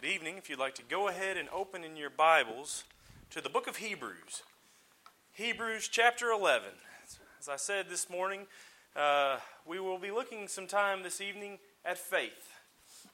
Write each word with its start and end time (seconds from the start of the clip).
Good 0.00 0.08
evening. 0.08 0.38
If 0.38 0.48
you'd 0.48 0.58
like 0.58 0.76
to 0.76 0.82
go 0.82 1.08
ahead 1.08 1.36
and 1.36 1.46
open 1.50 1.84
in 1.84 1.94
your 1.94 2.08
Bibles 2.08 2.84
to 3.28 3.42
the 3.42 3.50
book 3.50 3.66
of 3.66 3.76
Hebrews, 3.76 4.44
Hebrews 5.34 5.88
chapter 5.88 6.30
11. 6.30 6.70
As 7.38 7.50
I 7.50 7.56
said 7.56 7.90
this 7.90 8.08
morning, 8.08 8.46
uh, 8.96 9.36
we 9.66 9.78
will 9.78 9.98
be 9.98 10.10
looking 10.10 10.48
some 10.48 10.66
time 10.66 11.02
this 11.02 11.20
evening 11.20 11.58
at 11.84 11.98
faith, 11.98 12.54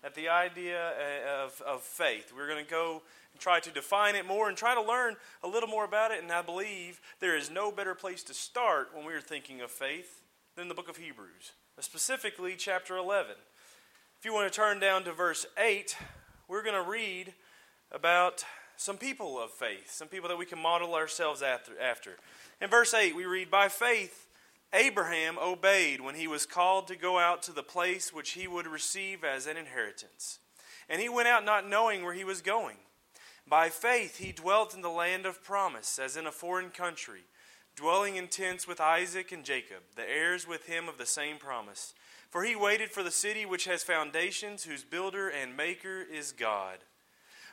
at 0.04 0.14
the 0.14 0.28
idea 0.28 0.90
uh, 0.90 1.46
of, 1.46 1.60
of 1.62 1.82
faith. 1.82 2.32
We're 2.32 2.46
going 2.46 2.64
to 2.64 2.70
go 2.70 3.02
and 3.32 3.40
try 3.40 3.58
to 3.58 3.70
define 3.72 4.14
it 4.14 4.24
more 4.24 4.48
and 4.48 4.56
try 4.56 4.76
to 4.76 4.80
learn 4.80 5.16
a 5.42 5.48
little 5.48 5.68
more 5.68 5.84
about 5.84 6.12
it. 6.12 6.22
And 6.22 6.30
I 6.30 6.42
believe 6.42 7.00
there 7.18 7.36
is 7.36 7.50
no 7.50 7.72
better 7.72 7.96
place 7.96 8.22
to 8.22 8.34
start 8.34 8.90
when 8.94 9.04
we're 9.04 9.20
thinking 9.20 9.60
of 9.60 9.72
faith 9.72 10.22
than 10.54 10.68
the 10.68 10.74
book 10.74 10.88
of 10.88 10.98
Hebrews, 10.98 11.50
specifically 11.80 12.54
chapter 12.56 12.96
11. 12.96 13.34
If 14.20 14.24
you 14.24 14.32
want 14.32 14.52
to 14.52 14.56
turn 14.56 14.78
down 14.78 15.02
to 15.02 15.12
verse 15.12 15.46
8, 15.58 15.96
we're 16.48 16.62
going 16.62 16.82
to 16.82 16.88
read 16.88 17.34
about 17.90 18.44
some 18.76 18.96
people 18.98 19.40
of 19.40 19.50
faith, 19.50 19.90
some 19.90 20.08
people 20.08 20.28
that 20.28 20.38
we 20.38 20.46
can 20.46 20.60
model 20.60 20.94
ourselves 20.94 21.42
after. 21.42 22.16
In 22.60 22.70
verse 22.70 22.94
8, 22.94 23.16
we 23.16 23.24
read, 23.24 23.50
By 23.50 23.68
faith, 23.68 24.28
Abraham 24.72 25.38
obeyed 25.38 26.00
when 26.00 26.14
he 26.14 26.26
was 26.26 26.46
called 26.46 26.86
to 26.88 26.96
go 26.96 27.18
out 27.18 27.42
to 27.44 27.52
the 27.52 27.62
place 27.62 28.12
which 28.12 28.32
he 28.32 28.46
would 28.46 28.66
receive 28.66 29.24
as 29.24 29.46
an 29.46 29.56
inheritance. 29.56 30.38
And 30.88 31.00
he 31.00 31.08
went 31.08 31.28
out 31.28 31.44
not 31.44 31.68
knowing 31.68 32.04
where 32.04 32.14
he 32.14 32.24
was 32.24 32.42
going. 32.42 32.76
By 33.48 33.68
faith, 33.68 34.18
he 34.18 34.32
dwelt 34.32 34.74
in 34.74 34.82
the 34.82 34.90
land 34.90 35.24
of 35.24 35.42
promise, 35.42 35.98
as 35.98 36.16
in 36.16 36.26
a 36.26 36.32
foreign 36.32 36.70
country, 36.70 37.22
dwelling 37.76 38.16
in 38.16 38.28
tents 38.28 38.66
with 38.66 38.80
Isaac 38.80 39.32
and 39.32 39.44
Jacob, 39.44 39.82
the 39.94 40.08
heirs 40.08 40.46
with 40.46 40.66
him 40.66 40.88
of 40.88 40.98
the 40.98 41.06
same 41.06 41.38
promise. 41.38 41.94
For 42.30 42.44
he 42.44 42.56
waited 42.56 42.90
for 42.90 43.02
the 43.02 43.10
city 43.10 43.46
which 43.46 43.66
has 43.66 43.82
foundations, 43.82 44.64
whose 44.64 44.84
builder 44.84 45.28
and 45.28 45.56
maker 45.56 46.02
is 46.02 46.32
God. 46.32 46.78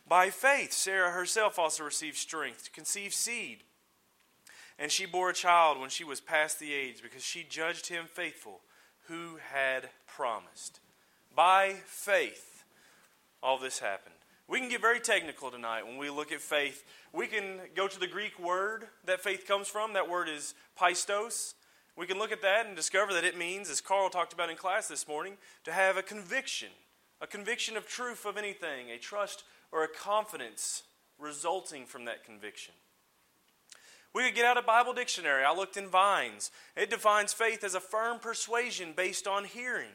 By 0.08 0.30
faith, 0.30 0.74
Sarah 0.74 1.12
herself 1.12 1.58
also 1.58 1.84
received 1.84 2.18
strength 2.18 2.66
to 2.66 2.72
conceive 2.72 3.14
seed. 3.14 3.64
And 4.78 4.92
she 4.92 5.06
bore 5.06 5.30
a 5.30 5.34
child 5.34 5.80
when 5.80 5.90
she 5.90 6.04
was 6.04 6.20
past 6.20 6.60
the 6.60 6.74
age, 6.74 7.02
because 7.02 7.24
she 7.24 7.46
judged 7.48 7.88
him 7.88 8.06
faithful 8.12 8.62
who 9.08 9.38
had 9.52 9.90
promised. 10.08 10.80
By 11.36 11.76
faith, 11.86 12.64
all 13.42 13.58
this 13.58 13.80
happened. 13.80 14.16
We 14.48 14.60
can 14.60 14.70
get 14.70 14.82
very 14.82 15.00
technical 15.00 15.52
tonight 15.52 15.86
when 15.86 15.98
we 15.98 16.10
look 16.10 16.32
at 16.32 16.42
faith. 16.42 16.84
We 17.14 17.28
can 17.28 17.62
go 17.76 17.88
to 17.88 18.00
the 18.00 18.08
Greek 18.08 18.38
word 18.40 18.88
that 19.06 19.22
faith 19.22 19.48
comes 19.48 19.68
from. 19.68 19.94
That 19.94 20.10
word 20.10 20.28
is 20.28 20.54
pistos. 20.80 21.54
We 21.96 22.08
can 22.08 22.18
look 22.18 22.32
at 22.32 22.42
that 22.42 22.66
and 22.66 22.76
discover 22.76 23.14
that 23.14 23.24
it 23.24 23.38
means, 23.38 23.70
as 23.70 23.82
Carl 23.82 24.10
talked 24.10 24.34
about 24.34 24.50
in 24.50 24.56
class 24.56 24.88
this 24.88 25.08
morning, 25.08 25.38
to 25.64 25.72
have 25.72 25.96
a 25.96 26.02
conviction, 26.02 26.70
a 27.22 27.28
conviction 27.28 27.78
of 27.78 27.88
truth 27.88 28.26
of 28.26 28.38
anything, 28.38 28.90
a 28.90 28.98
trust 28.98 29.44
or 29.72 29.84
a 29.84 29.88
confidence 29.88 30.84
resulting 31.20 31.86
from 31.86 32.06
that 32.06 32.24
conviction. 32.24 32.74
We 34.14 34.24
could 34.24 34.36
get 34.36 34.46
out 34.46 34.58
a 34.58 34.64
Bible 34.64 34.94
dictionary. 34.94 35.44
I 35.44 35.54
looked 35.54 35.78
in 35.78 35.88
Vine's. 35.88 36.52
It 36.76 36.90
defines 36.90 37.34
faith 37.34 37.64
as 37.64 37.74
a 37.74 37.80
firm 37.80 38.20
persuasion 38.20 38.94
based 38.96 39.28
on 39.28 39.46
hearing. 39.46 39.90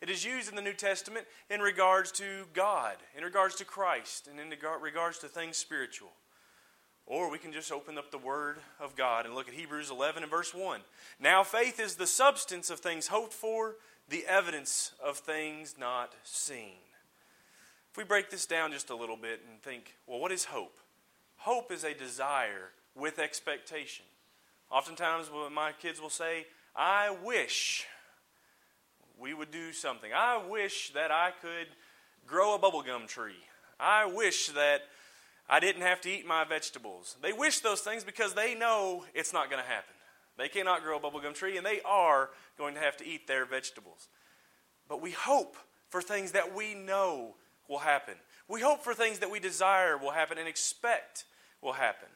It 0.00 0.10
is 0.10 0.24
used 0.24 0.48
in 0.48 0.56
the 0.56 0.62
New 0.62 0.72
Testament 0.72 1.26
in 1.48 1.60
regards 1.60 2.10
to 2.12 2.46
God, 2.52 2.96
in 3.16 3.22
regards 3.22 3.54
to 3.56 3.64
Christ, 3.64 4.28
and 4.28 4.40
in 4.40 4.52
regards 4.80 5.18
to 5.18 5.28
things 5.28 5.56
spiritual. 5.56 6.10
Or 7.10 7.28
we 7.28 7.38
can 7.38 7.52
just 7.52 7.72
open 7.72 7.98
up 7.98 8.12
the 8.12 8.18
Word 8.18 8.58
of 8.78 8.94
God 8.94 9.26
and 9.26 9.34
look 9.34 9.48
at 9.48 9.54
Hebrews 9.54 9.90
11 9.90 10.22
and 10.22 10.30
verse 10.30 10.54
1. 10.54 10.80
Now, 11.18 11.42
faith 11.42 11.80
is 11.80 11.96
the 11.96 12.06
substance 12.06 12.70
of 12.70 12.78
things 12.78 13.08
hoped 13.08 13.32
for, 13.32 13.74
the 14.08 14.24
evidence 14.28 14.92
of 15.04 15.18
things 15.18 15.74
not 15.76 16.14
seen. 16.22 16.78
If 17.90 17.96
we 17.96 18.04
break 18.04 18.30
this 18.30 18.46
down 18.46 18.70
just 18.70 18.90
a 18.90 18.94
little 18.94 19.16
bit 19.16 19.40
and 19.50 19.60
think, 19.60 19.96
well, 20.06 20.20
what 20.20 20.30
is 20.30 20.44
hope? 20.44 20.78
Hope 21.38 21.72
is 21.72 21.82
a 21.82 21.94
desire 21.94 22.70
with 22.94 23.18
expectation. 23.18 24.04
Oftentimes, 24.70 25.32
my 25.52 25.72
kids 25.72 26.00
will 26.00 26.10
say, 26.10 26.46
I 26.76 27.16
wish 27.24 27.88
we 29.18 29.34
would 29.34 29.50
do 29.50 29.72
something. 29.72 30.12
I 30.14 30.40
wish 30.48 30.92
that 30.94 31.10
I 31.10 31.32
could 31.42 31.66
grow 32.24 32.54
a 32.54 32.58
bubblegum 32.60 33.08
tree. 33.08 33.42
I 33.80 34.06
wish 34.06 34.50
that 34.50 34.82
I 35.52 35.58
didn't 35.58 35.82
have 35.82 36.00
to 36.02 36.10
eat 36.10 36.24
my 36.24 36.44
vegetables. 36.44 37.16
They 37.20 37.32
wish 37.32 37.58
those 37.58 37.80
things 37.80 38.04
because 38.04 38.34
they 38.34 38.54
know 38.54 39.04
it's 39.14 39.32
not 39.32 39.50
going 39.50 39.60
to 39.60 39.68
happen. 39.68 39.94
They 40.38 40.48
cannot 40.48 40.84
grow 40.84 40.96
a 40.96 41.00
bubblegum 41.00 41.34
tree, 41.34 41.56
and 41.56 41.66
they 41.66 41.80
are 41.84 42.30
going 42.56 42.74
to 42.74 42.80
have 42.80 42.96
to 42.98 43.06
eat 43.06 43.26
their 43.26 43.44
vegetables. 43.44 44.08
But 44.88 45.02
we 45.02 45.10
hope 45.10 45.56
for 45.88 46.00
things 46.00 46.32
that 46.32 46.54
we 46.54 46.74
know 46.74 47.34
will 47.68 47.80
happen. 47.80 48.14
We 48.46 48.60
hope 48.60 48.84
for 48.84 48.94
things 48.94 49.18
that 49.18 49.30
we 49.30 49.40
desire 49.40 49.98
will 49.98 50.12
happen 50.12 50.38
and 50.38 50.46
expect 50.46 51.24
will 51.60 51.72
happen. 51.72 52.08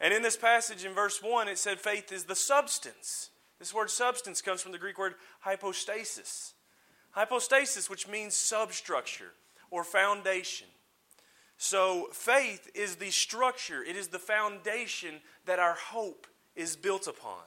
And 0.00 0.12
in 0.12 0.22
this 0.22 0.36
passage 0.36 0.84
in 0.84 0.92
verse 0.92 1.22
1, 1.22 1.46
it 1.46 1.58
said 1.58 1.78
faith 1.78 2.10
is 2.10 2.24
the 2.24 2.34
substance. 2.34 3.30
This 3.60 3.72
word 3.72 3.90
substance 3.90 4.42
comes 4.42 4.60
from 4.60 4.72
the 4.72 4.78
Greek 4.78 4.98
word 4.98 5.14
hypostasis. 5.40 6.54
Hypostasis, 7.12 7.88
which 7.88 8.08
means 8.08 8.34
substructure 8.34 9.32
or 9.70 9.84
foundation. 9.84 10.66
So, 11.62 12.08
faith 12.10 12.70
is 12.74 12.96
the 12.96 13.10
structure, 13.10 13.84
it 13.84 13.94
is 13.94 14.08
the 14.08 14.18
foundation 14.18 15.16
that 15.44 15.58
our 15.58 15.74
hope 15.74 16.26
is 16.56 16.74
built 16.74 17.06
upon. 17.06 17.42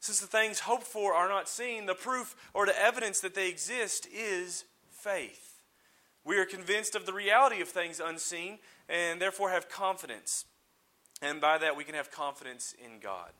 Since 0.00 0.20
the 0.20 0.26
things 0.26 0.60
hoped 0.60 0.86
for 0.86 1.12
are 1.12 1.28
not 1.28 1.46
seen, 1.46 1.84
the 1.84 1.94
proof 1.94 2.34
or 2.54 2.64
the 2.64 2.82
evidence 2.82 3.20
that 3.20 3.34
they 3.34 3.50
exist 3.50 4.08
is 4.10 4.64
faith. 4.88 5.60
We 6.24 6.38
are 6.38 6.46
convinced 6.46 6.94
of 6.94 7.04
the 7.04 7.12
reality 7.12 7.60
of 7.60 7.68
things 7.68 8.00
unseen 8.02 8.58
and 8.88 9.20
therefore 9.20 9.50
have 9.50 9.68
confidence. 9.68 10.46
And 11.20 11.42
by 11.42 11.58
that, 11.58 11.76
we 11.76 11.84
can 11.84 11.96
have 11.96 12.10
confidence 12.10 12.74
in 12.82 13.00
God. 13.00 13.32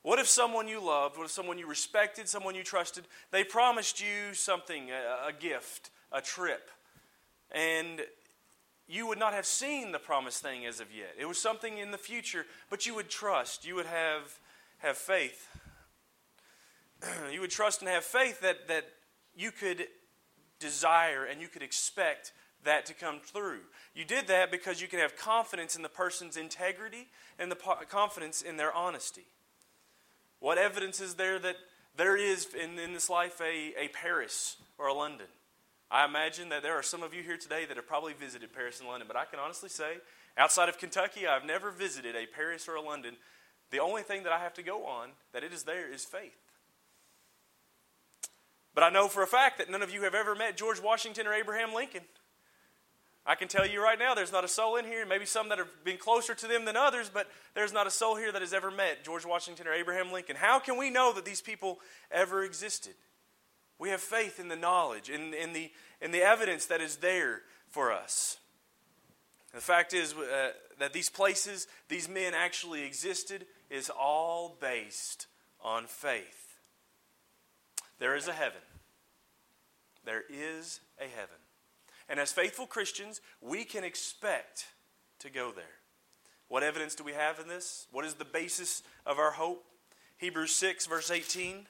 What 0.00 0.18
if 0.18 0.26
someone 0.26 0.68
you 0.68 0.82
loved, 0.82 1.18
what 1.18 1.24
if 1.24 1.30
someone 1.32 1.58
you 1.58 1.66
respected, 1.66 2.30
someone 2.30 2.54
you 2.54 2.64
trusted, 2.64 3.04
they 3.30 3.44
promised 3.44 4.00
you 4.00 4.32
something, 4.32 4.90
a, 4.90 5.28
a 5.28 5.32
gift, 5.34 5.90
a 6.10 6.22
trip, 6.22 6.70
and 7.52 8.00
you 8.88 9.06
would 9.06 9.18
not 9.18 9.32
have 9.32 9.46
seen 9.46 9.92
the 9.92 9.98
promised 9.98 10.42
thing 10.42 10.64
as 10.64 10.80
of 10.80 10.94
yet. 10.94 11.14
It 11.18 11.26
was 11.26 11.40
something 11.40 11.78
in 11.78 11.90
the 11.90 11.98
future, 11.98 12.46
but 12.70 12.86
you 12.86 12.94
would 12.94 13.08
trust. 13.08 13.66
You 13.66 13.74
would 13.74 13.86
have, 13.86 14.38
have 14.78 14.96
faith. 14.96 15.48
you 17.32 17.40
would 17.40 17.50
trust 17.50 17.82
and 17.82 17.90
have 17.90 18.04
faith 18.04 18.40
that, 18.42 18.68
that 18.68 18.84
you 19.34 19.50
could 19.50 19.86
desire 20.60 21.24
and 21.24 21.40
you 21.40 21.48
could 21.48 21.62
expect 21.62 22.32
that 22.64 22.86
to 22.86 22.94
come 22.94 23.20
through. 23.20 23.60
You 23.94 24.04
did 24.04 24.28
that 24.28 24.50
because 24.50 24.80
you 24.80 24.88
could 24.88 25.00
have 25.00 25.16
confidence 25.16 25.76
in 25.76 25.82
the 25.82 25.88
person's 25.88 26.36
integrity 26.36 27.08
and 27.38 27.50
the 27.50 27.56
confidence 27.88 28.42
in 28.42 28.56
their 28.56 28.72
honesty. 28.72 29.26
What 30.38 30.58
evidence 30.58 31.00
is 31.00 31.14
there 31.14 31.38
that 31.38 31.56
there 31.96 32.16
is 32.16 32.46
in, 32.54 32.78
in 32.78 32.92
this 32.92 33.08
life 33.08 33.40
a, 33.40 33.72
a 33.78 33.88
Paris 33.88 34.56
or 34.78 34.88
a 34.88 34.94
London? 34.94 35.26
I 35.90 36.04
imagine 36.04 36.48
that 36.48 36.62
there 36.62 36.74
are 36.74 36.82
some 36.82 37.02
of 37.02 37.14
you 37.14 37.22
here 37.22 37.36
today 37.36 37.64
that 37.64 37.76
have 37.76 37.86
probably 37.86 38.12
visited 38.12 38.52
Paris 38.52 38.80
and 38.80 38.88
London, 38.88 39.06
but 39.06 39.16
I 39.16 39.24
can 39.24 39.38
honestly 39.38 39.68
say, 39.68 39.98
outside 40.36 40.68
of 40.68 40.78
Kentucky, 40.78 41.26
I've 41.26 41.44
never 41.44 41.70
visited 41.70 42.16
a 42.16 42.26
Paris 42.26 42.68
or 42.68 42.74
a 42.74 42.82
London. 42.82 43.16
The 43.70 43.78
only 43.78 44.02
thing 44.02 44.24
that 44.24 44.32
I 44.32 44.38
have 44.38 44.54
to 44.54 44.62
go 44.62 44.84
on 44.84 45.10
that 45.32 45.44
it 45.44 45.52
is 45.52 45.62
there 45.62 45.92
is 45.92 46.04
faith. 46.04 46.36
But 48.74 48.82
I 48.84 48.90
know 48.90 49.08
for 49.08 49.22
a 49.22 49.26
fact 49.26 49.58
that 49.58 49.70
none 49.70 49.82
of 49.82 49.90
you 49.90 50.02
have 50.02 50.14
ever 50.14 50.34
met 50.34 50.56
George 50.56 50.82
Washington 50.82 51.26
or 51.26 51.32
Abraham 51.32 51.72
Lincoln. 51.72 52.02
I 53.24 53.34
can 53.34 53.48
tell 53.48 53.66
you 53.66 53.82
right 53.82 53.98
now, 53.98 54.14
there's 54.14 54.30
not 54.30 54.44
a 54.44 54.48
soul 54.48 54.76
in 54.76 54.84
here, 54.84 55.06
maybe 55.06 55.24
some 55.24 55.48
that 55.48 55.58
have 55.58 55.82
been 55.82 55.96
closer 55.96 56.34
to 56.34 56.46
them 56.46 56.64
than 56.64 56.76
others, 56.76 57.10
but 57.12 57.28
there's 57.54 57.72
not 57.72 57.86
a 57.86 57.90
soul 57.90 58.16
here 58.16 58.30
that 58.30 58.42
has 58.42 58.52
ever 58.52 58.70
met 58.70 59.02
George 59.02 59.24
Washington 59.24 59.66
or 59.66 59.72
Abraham 59.72 60.12
Lincoln. 60.12 60.36
How 60.36 60.58
can 60.58 60.78
we 60.78 60.90
know 60.90 61.12
that 61.14 61.24
these 61.24 61.40
people 61.40 61.78
ever 62.10 62.44
existed? 62.44 62.94
We 63.78 63.90
have 63.90 64.00
faith 64.00 64.40
in 64.40 64.48
the 64.48 64.56
knowledge, 64.56 65.10
in, 65.10 65.34
in, 65.34 65.52
the, 65.52 65.70
in 66.00 66.10
the 66.10 66.22
evidence 66.22 66.66
that 66.66 66.80
is 66.80 66.96
there 66.96 67.42
for 67.68 67.92
us. 67.92 68.38
The 69.54 69.60
fact 69.60 69.94
is 69.94 70.14
uh, 70.14 70.50
that 70.78 70.92
these 70.92 71.08
places, 71.08 71.66
these 71.88 72.08
men 72.08 72.34
actually 72.34 72.82
existed, 72.82 73.46
is 73.70 73.90
all 73.90 74.56
based 74.60 75.26
on 75.62 75.86
faith. 75.86 76.58
There 77.98 78.14
is 78.14 78.28
a 78.28 78.32
heaven. 78.32 78.60
There 80.04 80.24
is 80.28 80.80
a 80.98 81.04
heaven. 81.04 81.36
And 82.08 82.20
as 82.20 82.32
faithful 82.32 82.66
Christians, 82.66 83.20
we 83.40 83.64
can 83.64 83.82
expect 83.82 84.66
to 85.20 85.30
go 85.30 85.50
there. 85.50 85.64
What 86.48 86.62
evidence 86.62 86.94
do 86.94 87.02
we 87.02 87.12
have 87.12 87.40
in 87.40 87.48
this? 87.48 87.86
What 87.90 88.04
is 88.04 88.14
the 88.14 88.24
basis 88.24 88.82
of 89.04 89.18
our 89.18 89.32
hope? 89.32 89.64
Hebrews 90.18 90.54
6, 90.54 90.86
verse 90.86 91.10
18. 91.10 91.66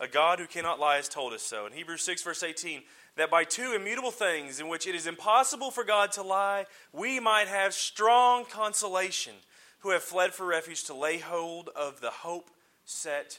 A 0.00 0.08
God 0.08 0.38
who 0.38 0.46
cannot 0.46 0.80
lie 0.80 0.96
has 0.96 1.08
told 1.08 1.34
us 1.34 1.42
so. 1.42 1.66
In 1.66 1.72
Hebrews 1.72 2.02
6, 2.02 2.22
verse 2.22 2.42
18, 2.42 2.82
that 3.16 3.30
by 3.30 3.44
two 3.44 3.74
immutable 3.74 4.10
things 4.10 4.58
in 4.58 4.68
which 4.68 4.86
it 4.86 4.94
is 4.94 5.06
impossible 5.06 5.70
for 5.70 5.84
God 5.84 6.10
to 6.12 6.22
lie, 6.22 6.64
we 6.92 7.20
might 7.20 7.48
have 7.48 7.74
strong 7.74 8.46
consolation 8.46 9.34
who 9.80 9.90
have 9.90 10.02
fled 10.02 10.32
for 10.32 10.46
refuge 10.46 10.84
to 10.84 10.94
lay 10.94 11.18
hold 11.18 11.68
of 11.76 12.00
the 12.00 12.10
hope 12.10 12.50
set 12.86 13.38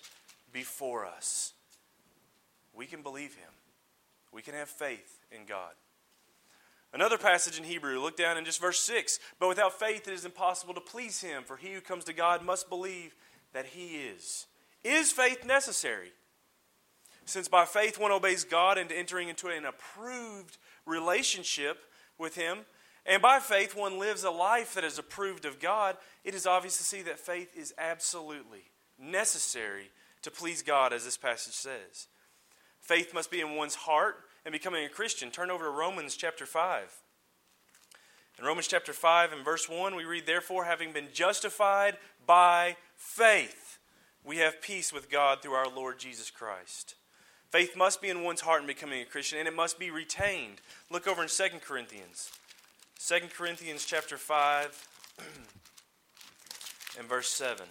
before 0.54 1.06
us. 1.06 1.54
We 2.74 2.86
can 2.86 3.02
believe 3.02 3.36
Him, 3.36 3.52
we 4.32 4.44
can 4.44 4.54
have 4.54 4.70
faith 4.70 5.20
in 5.32 5.46
God. 5.46 5.72
Another 6.94 7.18
passage 7.18 7.58
in 7.58 7.64
Hebrew, 7.64 8.00
look 8.00 8.18
down 8.18 8.38
in 8.38 8.44
just 8.44 8.60
verse 8.60 8.80
6. 8.82 9.18
But 9.40 9.48
without 9.48 9.80
faith 9.80 10.08
it 10.08 10.14
is 10.14 10.26
impossible 10.26 10.74
to 10.74 10.82
please 10.82 11.22
him, 11.22 11.44
for 11.46 11.56
he 11.56 11.72
who 11.72 11.80
comes 11.80 12.04
to 12.06 12.14
God 12.14 12.44
must 12.44 12.68
believe 12.68 13.16
that 13.54 13.68
he 13.68 13.96
is. 13.96 14.46
Is 14.84 15.12
faith 15.12 15.46
necessary? 15.46 16.12
Since 17.32 17.48
by 17.48 17.64
faith 17.64 17.98
one 17.98 18.12
obeys 18.12 18.44
God 18.44 18.78
into 18.78 18.94
entering 18.94 19.30
into 19.30 19.48
an 19.48 19.64
approved 19.64 20.58
relationship 20.86 21.86
with 22.18 22.36
him, 22.36 22.66
and 23.06 23.22
by 23.22 23.40
faith 23.40 23.74
one 23.74 23.98
lives 23.98 24.26
a 24.26 24.30
life 24.30 24.74
that 24.74 24.84
is 24.84 25.00
approved 25.00 25.46
of 25.46 25.58
God, 25.58 25.96
it 26.26 26.36
is 26.36 26.46
obvious 26.46 26.78
to 26.80 26.84
see 26.84 27.02
that 27.04 27.22
faith 27.22 27.56
is 27.56 27.74
absolutely 27.78 28.64
necessary 29.00 29.92
to 30.24 30.30
please 30.30 30.62
God, 30.62 30.92
as 30.92 31.06
this 31.06 31.16
passage 31.16 31.54
says. 31.54 32.08
Faith 32.82 33.14
must 33.14 33.32
be 33.32 33.40
in 33.40 33.56
one's 33.56 33.76
heart 33.76 34.18
and 34.44 34.52
becoming 34.52 34.84
a 34.84 34.90
Christian, 34.90 35.32
turn 35.32 35.50
over 35.50 35.64
to 35.64 35.72
Romans 35.72 36.18
chapter 36.18 36.46
5. 36.46 36.94
In 38.40 38.46
Romans 38.46 38.68
chapter 38.68 38.92
5 38.92 39.32
and 39.32 39.46
verse 39.46 39.70
1, 39.70 39.96
we 39.96 40.04
read, 40.04 40.26
Therefore, 40.26 40.66
having 40.66 40.92
been 40.92 41.08
justified 41.14 41.96
by 42.28 42.76
faith, 42.98 43.80
we 44.22 44.40
have 44.40 44.62
peace 44.62 44.92
with 44.92 45.10
God 45.10 45.42
through 45.42 45.54
our 45.54 45.74
Lord 45.74 45.98
Jesus 45.98 46.30
Christ. 46.30 46.96
Faith 47.52 47.76
must 47.76 48.02
be 48.02 48.08
in 48.08 48.24
one's 48.24 48.40
heart 48.40 48.62
in 48.62 48.68
becoming 48.68 49.02
a 49.02 49.06
Christian, 49.06 49.38
and 49.38 49.48
it 49.48 49.54
must 49.54 49.78
be 49.78 49.92
retained. 49.92 50.62
Look 50.90 51.06
over 51.06 51.22
in 51.22 51.28
2 51.28 51.44
Corinthians. 51.60 52.32
2 53.06 53.28
Corinthians 53.36 53.84
chapter 53.84 54.16
5 54.18 54.88
and 56.98 57.10
verse 57.10 57.28
7. 57.28 57.66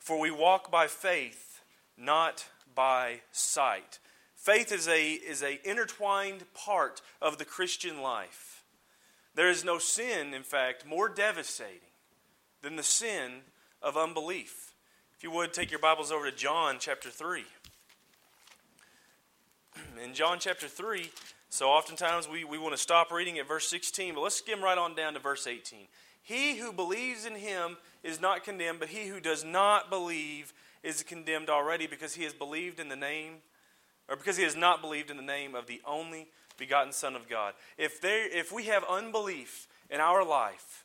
For 0.00 0.18
we 0.18 0.32
walk 0.32 0.68
by 0.68 0.88
faith, 0.88 1.62
not 1.96 2.46
by 2.74 3.20
sight. 3.30 4.00
Faith 4.34 4.72
is 4.72 4.88
a, 4.88 5.12
is 5.12 5.44
a 5.44 5.60
intertwined 5.68 6.52
part 6.54 7.02
of 7.22 7.38
the 7.38 7.44
Christian 7.44 8.02
life. 8.02 8.64
There 9.36 9.48
is 9.48 9.64
no 9.64 9.78
sin, 9.78 10.34
in 10.34 10.42
fact, 10.42 10.84
more 10.84 11.08
devastating 11.08 11.90
than 12.62 12.74
the 12.74 12.82
sin 12.82 13.42
of 13.82 13.96
unbelief. 13.96 14.74
If 15.16 15.22
you 15.22 15.30
would, 15.30 15.52
take 15.52 15.70
your 15.70 15.80
Bibles 15.80 16.12
over 16.12 16.30
to 16.30 16.36
John 16.36 16.76
chapter 16.78 17.10
3. 17.10 17.44
In 20.04 20.14
John 20.14 20.38
chapter 20.38 20.68
3, 20.68 21.10
so 21.48 21.68
oftentimes 21.68 22.28
we, 22.28 22.44
we 22.44 22.58
want 22.58 22.74
to 22.74 22.80
stop 22.80 23.10
reading 23.10 23.38
at 23.38 23.48
verse 23.48 23.68
16, 23.68 24.14
but 24.14 24.20
let's 24.20 24.36
skim 24.36 24.62
right 24.62 24.76
on 24.76 24.94
down 24.94 25.14
to 25.14 25.20
verse 25.20 25.46
18. 25.46 25.86
He 26.22 26.58
who 26.58 26.72
believes 26.72 27.24
in 27.24 27.36
him 27.36 27.76
is 28.02 28.20
not 28.20 28.44
condemned, 28.44 28.80
but 28.80 28.88
he 28.88 29.06
who 29.06 29.20
does 29.20 29.44
not 29.44 29.88
believe 29.88 30.52
is 30.82 31.02
condemned 31.02 31.48
already 31.48 31.86
because 31.86 32.14
he 32.14 32.24
has 32.24 32.32
believed 32.32 32.80
in 32.80 32.88
the 32.88 32.96
name, 32.96 33.34
or 34.08 34.16
because 34.16 34.36
he 34.36 34.44
has 34.44 34.56
not 34.56 34.82
believed 34.82 35.10
in 35.10 35.16
the 35.16 35.22
name 35.22 35.54
of 35.54 35.66
the 35.66 35.80
only 35.86 36.28
begotten 36.58 36.92
Son 36.92 37.14
of 37.14 37.28
God. 37.28 37.54
If, 37.78 38.00
there, 38.00 38.28
if 38.28 38.52
we 38.52 38.64
have 38.64 38.84
unbelief 38.84 39.68
in 39.88 40.00
our 40.00 40.24
life, 40.24 40.84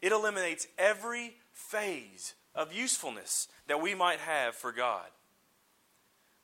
it 0.00 0.12
eliminates 0.12 0.66
every 0.76 1.34
phase 1.58 2.34
of 2.54 2.72
usefulness 2.72 3.48
that 3.66 3.82
we 3.82 3.94
might 3.94 4.20
have 4.20 4.54
for 4.54 4.72
God. 4.72 5.06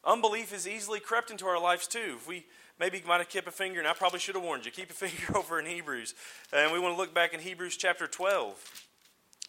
Unbelief 0.04 0.52
is 0.52 0.68
easily 0.68 1.00
crept 1.00 1.30
into 1.30 1.46
our 1.46 1.60
lives 1.60 1.86
too. 1.86 2.16
If 2.16 2.28
we 2.28 2.44
maybe 2.78 3.02
might 3.06 3.18
have 3.18 3.28
kept 3.28 3.48
a 3.48 3.52
finger, 3.52 3.78
and 3.78 3.88
I 3.88 3.94
probably 3.94 4.18
should 4.18 4.34
have 4.34 4.44
warned 4.44 4.66
you. 4.66 4.72
Keep 4.72 4.90
a 4.90 4.94
finger 4.94 5.38
over 5.38 5.58
in 5.58 5.66
Hebrews. 5.66 6.14
And 6.52 6.72
we 6.72 6.78
want 6.78 6.94
to 6.94 7.00
look 7.00 7.14
back 7.14 7.32
in 7.32 7.40
Hebrews 7.40 7.76
chapter 7.76 8.06
12. 8.06 8.86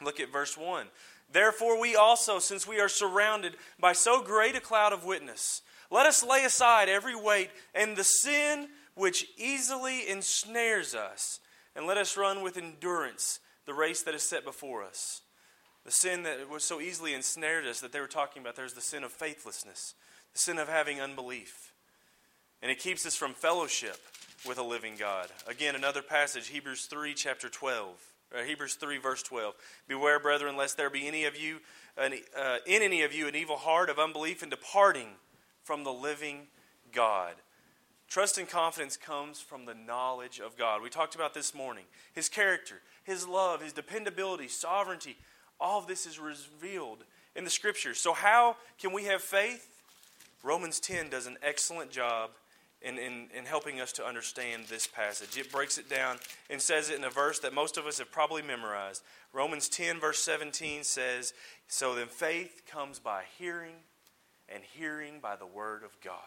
Look 0.04 0.20
at 0.20 0.32
verse 0.32 0.58
1. 0.58 0.88
Therefore, 1.32 1.82
we 1.82 1.96
also, 1.96 2.40
since 2.40 2.68
we 2.68 2.80
are 2.80 2.88
surrounded 2.88 3.56
by 3.80 3.94
so 3.94 4.22
great 4.22 4.56
a 4.56 4.62
cloud 4.62 4.94
of 4.94 5.04
witness, 5.04 5.62
let 5.90 6.06
us 6.06 6.24
lay 6.24 6.46
aside 6.46 6.88
every 6.88 7.16
weight 7.16 7.50
and 7.74 7.98
the 7.98 8.04
sin 8.04 8.68
which 8.94 9.28
easily 9.38 10.08
ensnares 10.08 10.96
us, 10.96 11.40
and 11.76 11.86
let 11.86 11.98
us 11.98 12.16
run 12.16 12.42
with 12.44 12.58
endurance 12.58 13.40
the 13.66 13.74
race 13.74 14.04
that 14.04 14.16
is 14.16 14.24
set 14.24 14.46
before 14.46 14.84
us. 14.84 15.22
The 15.86 15.92
sin 15.92 16.24
that 16.24 16.50
was 16.50 16.64
so 16.64 16.82
easily 16.82 17.14
ensnared 17.14 17.66
us 17.66 17.80
that 17.82 17.92
they 17.92 18.00
were 18.00 18.08
talking 18.08 18.42
about, 18.42 18.56
there's 18.56 18.74
the 18.74 18.82
sin 18.82 19.04
of 19.04 19.12
faithlessness, 19.12 19.94
the 20.34 20.40
sin 20.40 20.58
of 20.58 20.68
having 20.68 21.00
unbelief. 21.00 21.74
And 22.62 22.72
it 22.72 22.80
keeps 22.80 23.06
us 23.06 23.16
from 23.16 23.34
fellowship 23.34 24.00
with 24.48 24.58
a 24.58 24.64
living 24.64 24.96
God. 24.98 25.28
Again, 25.48 25.76
another 25.76 26.02
passage, 26.02 26.48
Hebrews 26.48 26.86
3, 26.86 27.14
chapter 27.14 27.50
12. 27.50 27.90
Uh, 28.36 28.44
Hebrews 28.44 28.76
3, 28.76 28.98
verse 28.98 29.22
12. 29.22 29.54
Beware, 29.88 30.20
brethren, 30.20 30.58
lest 30.58 30.76
there 30.78 30.90
be 30.90 31.08
any 31.08 31.26
of 31.26 31.38
you, 31.38 31.60
uh, 31.98 32.10
in 32.66 32.82
any 32.82 33.04
of 33.04 33.14
you, 33.14 33.28
an 33.28 33.36
evil 33.36 33.58
heart 33.58 33.90
of 33.90 34.00
unbelief 34.00 34.42
and 34.42 34.50
departing 34.50 35.10
from 35.64 35.84
the 35.84 35.94
living 35.94 36.48
God. 36.92 37.36
Trust 38.08 38.38
and 38.38 38.48
confidence 38.48 38.98
comes 38.98 39.40
from 39.40 39.66
the 39.66 39.74
knowledge 39.76 40.40
of 40.40 40.58
God. 40.58 40.82
We 40.82 40.90
talked 40.90 41.16
about 41.16 41.34
this 41.34 41.54
morning. 41.54 41.86
His 42.14 42.30
character, 42.30 42.82
His 43.04 43.28
love, 43.28 43.62
His 43.62 43.74
dependability, 43.74 44.48
sovereignty, 44.48 45.18
all 45.60 45.80
of 45.80 45.88
this 45.88 46.06
is 46.06 46.20
revealed 46.20 47.04
in 47.36 47.44
the 47.44 47.50
Scriptures. 47.50 48.00
So, 48.00 48.14
how 48.14 48.56
can 48.80 48.94
we 48.94 49.06
have 49.06 49.22
faith? 49.22 49.68
Romans 50.44 50.80
10 50.80 51.10
does 51.10 51.26
an 51.26 51.38
excellent 51.42 51.92
job 51.92 52.30
in, 52.82 53.00
in, 53.00 53.28
in 53.36 53.46
helping 53.46 53.82
us 53.82 53.92
to 53.94 54.06
understand 54.06 54.66
this 54.68 54.86
passage. 54.86 55.38
It 55.38 55.52
breaks 55.52 55.78
it 55.78 55.90
down 55.90 56.18
and 56.50 56.62
says 56.62 56.90
it 56.90 56.98
in 56.98 57.04
a 57.04 57.10
verse 57.10 57.40
that 57.40 57.54
most 57.54 57.78
of 57.78 57.88
us 57.88 57.98
have 57.98 58.12
probably 58.12 58.44
memorized. 58.44 59.02
Romans 59.34 59.68
10, 59.68 60.00
verse 60.00 60.20
17 60.20 60.84
says, 60.84 61.34
So 61.68 61.96
then 61.96 62.08
faith 62.08 62.62
comes 62.70 63.00
by 63.00 63.24
hearing, 63.40 63.76
and 64.48 64.64
hearing 64.64 65.20
by 65.20 65.36
the 65.36 65.48
Word 65.48 65.84
of 65.84 66.00
God. 66.02 66.20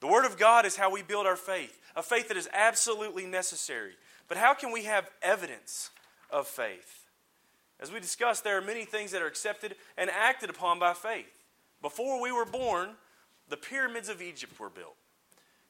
The 0.00 0.08
Word 0.08 0.24
of 0.24 0.36
God 0.36 0.66
is 0.66 0.76
how 0.76 0.90
we 0.90 1.02
build 1.02 1.26
our 1.26 1.36
faith, 1.36 1.78
a 1.94 2.02
faith 2.02 2.28
that 2.28 2.36
is 2.36 2.48
absolutely 2.52 3.26
necessary. 3.26 3.92
But 4.26 4.38
how 4.38 4.54
can 4.54 4.72
we 4.72 4.84
have 4.84 5.08
evidence 5.22 5.90
of 6.30 6.48
faith? 6.48 6.97
As 7.80 7.92
we 7.92 8.00
discussed, 8.00 8.44
there 8.44 8.58
are 8.58 8.62
many 8.62 8.84
things 8.84 9.12
that 9.12 9.22
are 9.22 9.26
accepted 9.26 9.76
and 9.96 10.10
acted 10.10 10.50
upon 10.50 10.78
by 10.78 10.94
faith. 10.94 11.26
Before 11.80 12.20
we 12.20 12.32
were 12.32 12.44
born, 12.44 12.90
the 13.48 13.56
pyramids 13.56 14.08
of 14.08 14.20
Egypt 14.20 14.58
were 14.58 14.70
built. 14.70 14.96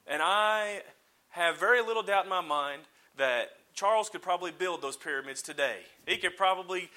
And 0.06 0.22
I 0.22 0.82
have 1.30 1.60
very 1.60 1.82
little 1.82 2.02
doubt 2.02 2.24
in 2.24 2.30
my 2.30 2.40
mind 2.40 2.82
that 3.18 3.50
Charles 3.74 4.08
could 4.08 4.22
probably 4.22 4.50
build 4.50 4.80
those 4.80 4.96
pyramids 4.96 5.42
today. 5.42 5.80
He 6.06 6.16
could 6.16 6.36
probably 6.36 6.90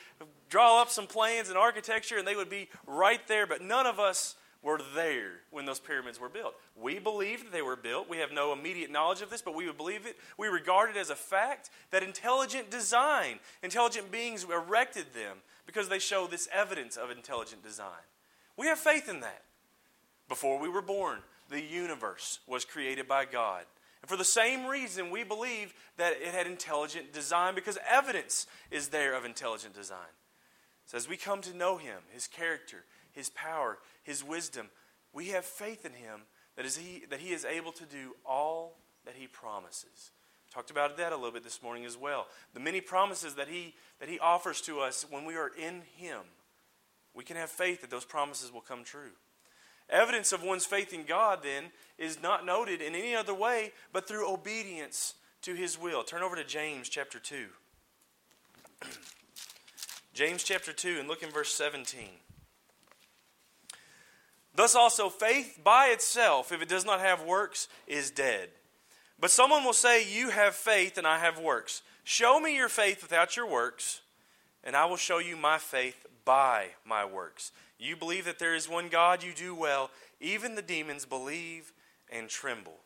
draw 0.49 0.81
up 0.81 0.89
some 0.89 1.07
plans 1.07 1.49
and 1.49 1.57
architecture, 1.57 2.17
and 2.17 2.27
they 2.27 2.35
would 2.35 2.49
be 2.49 2.69
right 2.87 3.25
there, 3.27 3.45
but 3.45 3.61
none 3.61 3.85
of 3.85 3.99
us 3.99 4.35
were 4.63 4.79
there 4.95 5.41
when 5.49 5.65
those 5.65 5.79
pyramids 5.79 6.19
were 6.19 6.29
built. 6.29 6.55
We 6.75 6.99
believe 6.99 7.43
that 7.43 7.51
they 7.51 7.61
were 7.61 7.75
built. 7.75 8.09
We 8.09 8.17
have 8.17 8.31
no 8.31 8.51
immediate 8.81 8.93
knowledge 8.93 9.21
of 9.21 9.29
this, 9.29 9.41
but 9.41 9.55
we 9.55 9.67
would 9.67 9.77
believe 9.77 10.05
it. 10.05 10.17
We 10.37 10.47
regard 10.47 10.89
it 10.89 10.97
as 10.97 11.09
a 11.09 11.15
fact 11.15 11.69
that 11.91 12.03
intelligent 12.03 12.71
design, 12.71 13.39
intelligent 13.61 14.11
beings 14.11 14.43
erected 14.43 15.13
them 15.13 15.37
because 15.65 15.87
they 15.87 15.99
show 15.99 16.25
this 16.25 16.49
evidence 16.51 16.97
of 16.97 17.11
intelligent 17.11 17.63
design. 17.63 18.05
We 18.57 18.67
have 18.67 18.79
faith 18.79 19.07
in 19.07 19.19
that. 19.19 19.43
Before 20.27 20.59
we 20.59 20.69
were 20.69 20.81
born, 20.81 21.19
the 21.49 21.61
universe 21.61 22.39
was 22.47 22.65
created 22.65 23.07
by 23.07 23.25
God. 23.25 23.63
And 24.01 24.09
for 24.09 24.17
the 24.17 24.25
same 24.25 24.65
reason, 24.65 25.11
we 25.11 25.23
believe 25.23 25.73
that 25.97 26.13
it 26.13 26.33
had 26.33 26.47
intelligent 26.47 27.13
design 27.13 27.53
because 27.53 27.77
evidence 27.87 28.47
is 28.71 28.87
there 28.87 29.13
of 29.13 29.25
intelligent 29.25 29.75
design. 29.75 30.15
So 30.87 30.97
as 30.97 31.07
we 31.07 31.17
come 31.17 31.41
to 31.41 31.55
know 31.55 31.77
Him, 31.77 31.99
His 32.11 32.25
character, 32.25 32.85
His 33.11 33.29
power, 33.29 33.77
His 34.03 34.23
wisdom, 34.23 34.69
we 35.13 35.27
have 35.27 35.45
faith 35.45 35.85
in 35.85 35.93
Him 35.93 36.21
that, 36.55 36.65
is 36.65 36.77
he, 36.77 37.03
that 37.09 37.19
He 37.19 37.33
is 37.33 37.45
able 37.45 37.71
to 37.73 37.85
do 37.85 38.15
all 38.25 38.77
that 39.05 39.15
He 39.15 39.27
promises. 39.27 40.11
Talked 40.53 40.71
about 40.71 40.97
that 40.97 41.13
a 41.13 41.15
little 41.15 41.31
bit 41.31 41.43
this 41.43 41.63
morning 41.63 41.85
as 41.85 41.97
well. 41.97 42.27
The 42.53 42.59
many 42.59 42.81
promises 42.81 43.35
that 43.35 43.47
He, 43.47 43.73
that 43.99 44.09
he 44.09 44.19
offers 44.19 44.61
to 44.61 44.79
us 44.79 45.05
when 45.09 45.25
we 45.25 45.35
are 45.35 45.51
in 45.57 45.81
Him. 45.95 46.21
We 47.13 47.23
can 47.23 47.37
have 47.37 47.49
faith 47.49 47.81
that 47.81 47.89
those 47.89 48.05
promises 48.05 48.51
will 48.51 48.61
come 48.61 48.83
true. 48.83 49.11
Evidence 49.89 50.31
of 50.31 50.43
one's 50.43 50.65
faith 50.65 50.93
in 50.93 51.03
God, 51.03 51.39
then, 51.43 51.65
is 51.97 52.21
not 52.21 52.45
noted 52.45 52.81
in 52.81 52.95
any 52.95 53.15
other 53.15 53.33
way 53.33 53.71
but 53.91 54.07
through 54.07 54.31
obedience 54.31 55.15
to 55.41 55.53
His 55.53 55.79
will. 55.79 56.03
Turn 56.03 56.21
over 56.21 56.35
to 56.35 56.43
James 56.43 56.89
chapter 56.89 57.19
2. 57.19 57.47
James 60.13 60.43
chapter 60.43 60.73
2, 60.73 60.97
and 60.99 61.07
look 61.07 61.23
in 61.23 61.29
verse 61.29 61.53
17. 61.53 62.09
Thus 64.53 64.75
also, 64.75 65.09
faith 65.09 65.59
by 65.63 65.87
itself, 65.87 66.51
if 66.51 66.61
it 66.61 66.69
does 66.69 66.85
not 66.85 66.99
have 66.99 67.23
works, 67.23 67.67
is 67.87 68.11
dead. 68.11 68.49
But 69.19 69.31
someone 69.31 69.63
will 69.63 69.73
say, 69.73 70.05
You 70.05 70.29
have 70.29 70.55
faith, 70.55 70.97
and 70.97 71.07
I 71.07 71.19
have 71.19 71.39
works. 71.39 71.83
Show 72.03 72.39
me 72.39 72.55
your 72.55 72.69
faith 72.69 73.01
without 73.01 73.35
your 73.37 73.47
works, 73.47 74.01
and 74.63 74.75
I 74.75 74.85
will 74.85 74.97
show 74.97 75.19
you 75.19 75.37
my 75.37 75.57
faith 75.57 76.05
by 76.25 76.69
my 76.85 77.05
works. 77.05 77.51
You 77.79 77.95
believe 77.95 78.25
that 78.25 78.39
there 78.39 78.55
is 78.55 78.67
one 78.67 78.89
God, 78.89 79.23
you 79.23 79.33
do 79.33 79.55
well. 79.55 79.89
Even 80.19 80.55
the 80.55 80.61
demons 80.61 81.05
believe 81.05 81.71
and 82.11 82.29
tremble. 82.29 82.79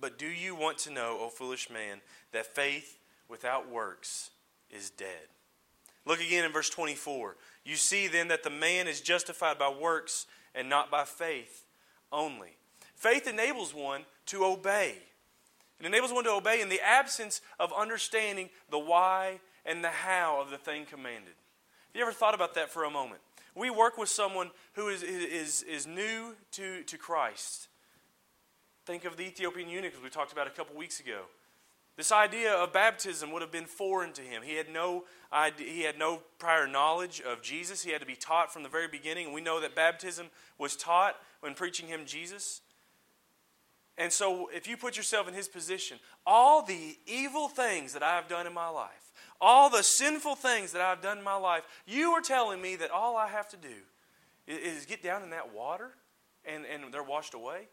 But 0.00 0.18
do 0.18 0.26
you 0.26 0.54
want 0.54 0.78
to 0.78 0.90
know, 0.90 1.18
O 1.20 1.28
foolish 1.28 1.70
man, 1.70 2.00
that 2.32 2.54
faith 2.54 2.98
without 3.28 3.70
works 3.70 4.30
is 4.70 4.90
dead? 4.90 5.28
Look 6.06 6.20
again 6.20 6.44
in 6.44 6.52
verse 6.52 6.68
24. 6.70 7.36
You 7.64 7.76
see 7.76 8.08
then 8.08 8.28
that 8.28 8.42
the 8.42 8.50
man 8.50 8.86
is 8.86 9.00
justified 9.00 9.58
by 9.58 9.70
works 9.70 10.26
and 10.54 10.68
not 10.68 10.90
by 10.90 11.04
faith 11.04 11.64
only. 12.12 12.56
Faith 12.94 13.26
enables 13.26 13.74
one 13.74 14.02
to 14.26 14.44
obey. 14.44 14.96
It 15.80 15.86
enables 15.86 16.12
one 16.12 16.24
to 16.24 16.30
obey 16.30 16.60
in 16.60 16.68
the 16.68 16.80
absence 16.80 17.40
of 17.58 17.72
understanding 17.72 18.50
the 18.70 18.78
why 18.78 19.40
and 19.66 19.82
the 19.82 19.90
how 19.90 20.40
of 20.40 20.50
the 20.50 20.58
thing 20.58 20.86
commanded. 20.86 21.34
Have 21.92 21.96
you 21.96 22.02
ever 22.02 22.12
thought 22.12 22.34
about 22.34 22.54
that 22.54 22.70
for 22.70 22.84
a 22.84 22.90
moment? 22.90 23.20
We 23.54 23.70
work 23.70 23.98
with 23.98 24.08
someone 24.08 24.50
who 24.74 24.88
is, 24.88 25.02
is, 25.02 25.62
is 25.62 25.86
new 25.86 26.34
to, 26.52 26.82
to 26.82 26.98
Christ. 26.98 27.68
Think 28.84 29.04
of 29.04 29.16
the 29.16 29.24
Ethiopian 29.24 29.68
eunuch, 29.68 29.94
as 29.96 30.02
we 30.02 30.10
talked 30.10 30.32
about 30.32 30.46
a 30.46 30.50
couple 30.50 30.76
weeks 30.76 31.00
ago. 31.00 31.22
This 31.96 32.10
idea 32.10 32.52
of 32.52 32.72
baptism 32.72 33.30
would 33.32 33.42
have 33.42 33.52
been 33.52 33.66
foreign 33.66 34.12
to 34.14 34.22
him. 34.22 34.42
He 34.42 34.56
had 34.56 34.68
no 34.68 35.04
idea, 35.32 35.70
he 35.70 35.82
had 35.82 35.98
no 35.98 36.22
prior 36.38 36.66
knowledge 36.66 37.20
of 37.20 37.40
Jesus. 37.40 37.84
He 37.84 37.92
had 37.92 38.00
to 38.00 38.06
be 38.06 38.16
taught 38.16 38.52
from 38.52 38.64
the 38.64 38.68
very 38.68 38.88
beginning. 38.88 39.32
We 39.32 39.40
know 39.40 39.60
that 39.60 39.76
baptism 39.76 40.26
was 40.58 40.74
taught 40.74 41.16
when 41.40 41.54
preaching 41.54 41.86
him 41.86 42.04
Jesus. 42.04 42.62
And 43.96 44.12
so, 44.12 44.50
if 44.52 44.66
you 44.66 44.76
put 44.76 44.96
yourself 44.96 45.28
in 45.28 45.34
his 45.34 45.46
position, 45.46 46.00
all 46.26 46.62
the 46.62 46.98
evil 47.06 47.48
things 47.48 47.92
that 47.92 48.02
I've 48.02 48.26
done 48.26 48.44
in 48.44 48.52
my 48.52 48.68
life, 48.68 49.12
all 49.40 49.70
the 49.70 49.84
sinful 49.84 50.34
things 50.34 50.72
that 50.72 50.82
I've 50.82 51.00
done 51.00 51.18
in 51.18 51.24
my 51.24 51.36
life, 51.36 51.62
you 51.86 52.10
are 52.10 52.20
telling 52.20 52.60
me 52.60 52.74
that 52.76 52.90
all 52.90 53.16
I 53.16 53.28
have 53.28 53.48
to 53.50 53.56
do 53.56 53.68
is 54.48 54.84
get 54.84 55.00
down 55.00 55.22
in 55.22 55.30
that 55.30 55.54
water 55.54 55.92
and, 56.44 56.64
and 56.66 56.92
they're 56.92 57.04
washed 57.04 57.34
away? 57.34 57.68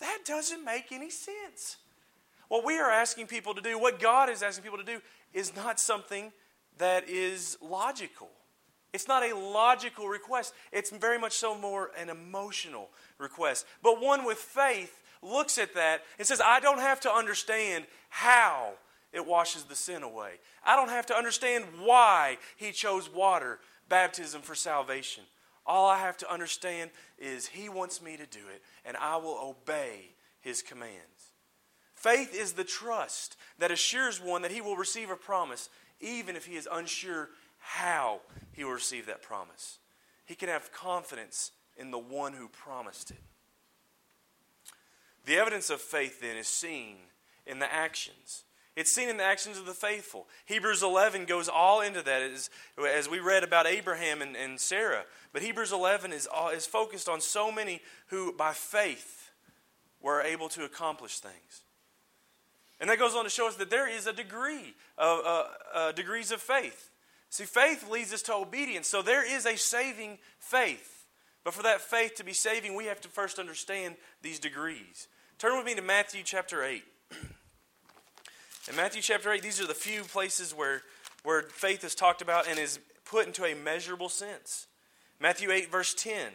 That 0.00 0.18
doesn't 0.26 0.64
make 0.64 0.92
any 0.92 1.08
sense. 1.08 1.78
What 2.48 2.64
we 2.64 2.78
are 2.78 2.90
asking 2.90 3.26
people 3.26 3.54
to 3.54 3.60
do, 3.60 3.78
what 3.78 4.00
God 4.00 4.30
is 4.30 4.42
asking 4.42 4.64
people 4.64 4.78
to 4.78 4.84
do, 4.84 5.00
is 5.32 5.54
not 5.54 5.78
something 5.78 6.32
that 6.78 7.08
is 7.08 7.58
logical. 7.60 8.28
It's 8.92 9.06
not 9.06 9.22
a 9.22 9.36
logical 9.36 10.08
request. 10.08 10.54
It's 10.72 10.90
very 10.90 11.18
much 11.18 11.32
so 11.32 11.56
more 11.56 11.90
an 11.98 12.08
emotional 12.08 12.88
request. 13.18 13.66
But 13.82 14.00
one 14.00 14.24
with 14.24 14.38
faith 14.38 15.02
looks 15.22 15.58
at 15.58 15.74
that 15.74 16.02
and 16.18 16.26
says, 16.26 16.40
I 16.40 16.60
don't 16.60 16.78
have 16.78 17.00
to 17.00 17.12
understand 17.12 17.84
how 18.08 18.72
it 19.12 19.26
washes 19.26 19.64
the 19.64 19.74
sin 19.74 20.02
away. 20.02 20.32
I 20.64 20.76
don't 20.76 20.88
have 20.88 21.06
to 21.06 21.14
understand 21.14 21.64
why 21.82 22.38
He 22.56 22.72
chose 22.72 23.12
water, 23.12 23.58
baptism 23.88 24.42
for 24.42 24.54
salvation. 24.54 25.24
All 25.66 25.86
I 25.86 25.98
have 25.98 26.16
to 26.18 26.32
understand 26.32 26.90
is 27.18 27.46
He 27.46 27.68
wants 27.68 28.00
me 28.00 28.16
to 28.16 28.26
do 28.26 28.40
it, 28.54 28.62
and 28.86 28.96
I 28.96 29.16
will 29.16 29.38
obey 29.38 30.12
His 30.40 30.62
commands. 30.62 31.17
Faith 31.98 32.32
is 32.32 32.52
the 32.52 32.62
trust 32.62 33.36
that 33.58 33.72
assures 33.72 34.20
one 34.22 34.42
that 34.42 34.52
he 34.52 34.60
will 34.60 34.76
receive 34.76 35.10
a 35.10 35.16
promise, 35.16 35.68
even 36.00 36.36
if 36.36 36.46
he 36.46 36.54
is 36.54 36.68
unsure 36.70 37.28
how 37.58 38.20
he 38.52 38.62
will 38.62 38.70
receive 38.70 39.06
that 39.06 39.20
promise. 39.20 39.78
He 40.24 40.36
can 40.36 40.48
have 40.48 40.70
confidence 40.70 41.50
in 41.76 41.90
the 41.90 41.98
one 41.98 42.34
who 42.34 42.46
promised 42.46 43.10
it. 43.10 43.18
The 45.26 45.38
evidence 45.38 45.70
of 45.70 45.80
faith, 45.80 46.20
then, 46.20 46.36
is 46.36 46.46
seen 46.46 46.98
in 47.46 47.58
the 47.58 47.72
actions. 47.72 48.44
It's 48.76 48.94
seen 48.94 49.08
in 49.08 49.16
the 49.16 49.24
actions 49.24 49.58
of 49.58 49.66
the 49.66 49.74
faithful. 49.74 50.28
Hebrews 50.46 50.84
11 50.84 51.24
goes 51.24 51.48
all 51.48 51.80
into 51.80 52.00
that 52.02 52.22
as, 52.22 52.48
as 52.78 53.08
we 53.08 53.18
read 53.18 53.42
about 53.42 53.66
Abraham 53.66 54.22
and, 54.22 54.36
and 54.36 54.60
Sarah. 54.60 55.02
But 55.32 55.42
Hebrews 55.42 55.72
11 55.72 56.12
is, 56.12 56.28
is 56.54 56.64
focused 56.64 57.08
on 57.08 57.20
so 57.20 57.50
many 57.50 57.80
who, 58.06 58.32
by 58.32 58.52
faith, 58.52 59.32
were 60.00 60.22
able 60.22 60.48
to 60.50 60.64
accomplish 60.64 61.18
things. 61.18 61.64
And 62.80 62.88
that 62.90 62.98
goes 62.98 63.14
on 63.14 63.24
to 63.24 63.30
show 63.30 63.48
us 63.48 63.56
that 63.56 63.70
there 63.70 63.88
is 63.88 64.06
a 64.06 64.12
degree 64.12 64.74
of 64.96 65.20
uh, 65.24 65.44
uh, 65.74 65.92
degrees 65.92 66.30
of 66.30 66.40
faith. 66.40 66.90
See, 67.30 67.44
faith 67.44 67.88
leads 67.90 68.12
us 68.12 68.22
to 68.22 68.34
obedience. 68.34 68.88
So 68.88 69.02
there 69.02 69.26
is 69.26 69.46
a 69.46 69.56
saving 69.56 70.18
faith. 70.38 71.06
But 71.44 71.54
for 71.54 71.62
that 71.62 71.80
faith 71.80 72.14
to 72.16 72.24
be 72.24 72.32
saving, 72.32 72.74
we 72.74 72.86
have 72.86 73.00
to 73.02 73.08
first 73.08 73.38
understand 73.38 73.96
these 74.22 74.38
degrees. 74.38 75.08
Turn 75.38 75.56
with 75.56 75.66
me 75.66 75.74
to 75.74 75.82
Matthew 75.82 76.22
chapter 76.24 76.64
8. 76.64 76.84
In 78.68 78.76
Matthew 78.76 79.02
chapter 79.02 79.30
8, 79.32 79.42
these 79.42 79.60
are 79.60 79.66
the 79.66 79.74
few 79.74 80.02
places 80.02 80.54
where, 80.54 80.82
where 81.22 81.42
faith 81.42 81.84
is 81.84 81.94
talked 81.94 82.22
about 82.22 82.48
and 82.48 82.58
is 82.58 82.78
put 83.04 83.26
into 83.26 83.44
a 83.44 83.54
measurable 83.54 84.08
sense. 84.08 84.66
Matthew 85.20 85.50
8, 85.50 85.70
verse 85.70 85.94
10. 85.94 86.32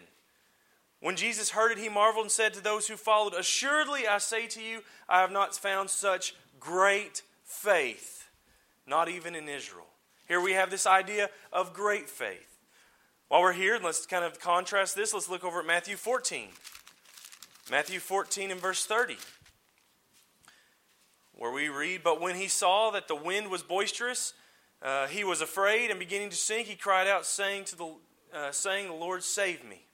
When 1.04 1.18
Jesus 1.18 1.50
heard 1.50 1.74
it, 1.74 1.78
he 1.80 1.90
marveled 1.90 2.24
and 2.24 2.32
said 2.32 2.54
to 2.54 2.64
those 2.64 2.88
who 2.88 2.96
followed, 2.96 3.34
Assuredly, 3.34 4.08
I 4.08 4.20
say 4.20 4.48
to 4.48 4.62
you, 4.62 4.84
I 5.10 5.20
have 5.20 5.34
not 5.34 5.54
found 5.54 5.90
such 5.90 6.34
great 6.62 7.24
faith, 7.44 8.30
not 8.88 9.10
even 9.10 9.36
in 9.36 9.50
Israel. 9.50 9.88
Here 10.30 10.40
we 10.40 10.54
have 10.54 10.70
this 10.70 10.88
idea 10.88 11.30
of 11.52 11.74
great 11.74 12.10
faith. 12.10 12.58
While 13.28 13.42
we're 13.42 13.52
here, 13.52 13.78
let's 13.84 14.06
kind 14.06 14.24
of 14.24 14.40
contrast 14.40 14.96
this. 14.96 15.14
Let's 15.14 15.28
look 15.28 15.44
over 15.44 15.60
at 15.60 15.66
Matthew 15.66 15.98
14. 15.98 16.48
Matthew 17.70 18.00
14 18.00 18.52
and 18.52 18.62
verse 18.62 18.86
30, 18.86 19.18
where 21.34 21.52
we 21.52 21.68
read, 21.68 22.02
But 22.02 22.22
when 22.22 22.36
he 22.36 22.48
saw 22.48 22.92
that 22.92 23.10
the 23.10 23.16
wind 23.16 23.52
was 23.52 23.62
boisterous, 23.62 24.34
uh, 24.82 25.08
he 25.08 25.26
was 25.26 25.42
afraid, 25.42 25.90
and 25.90 26.00
beginning 26.00 26.30
to 26.30 26.38
sink, 26.38 26.68
he 26.68 26.76
cried 26.76 27.10
out, 27.10 27.26
saying, 27.26 27.66
to 27.66 27.76
the, 27.76 27.94
uh, 28.34 28.52
saying, 28.52 28.88
The 28.88 28.94
Lord, 28.94 29.22
save 29.22 29.66
me. 29.66 29.86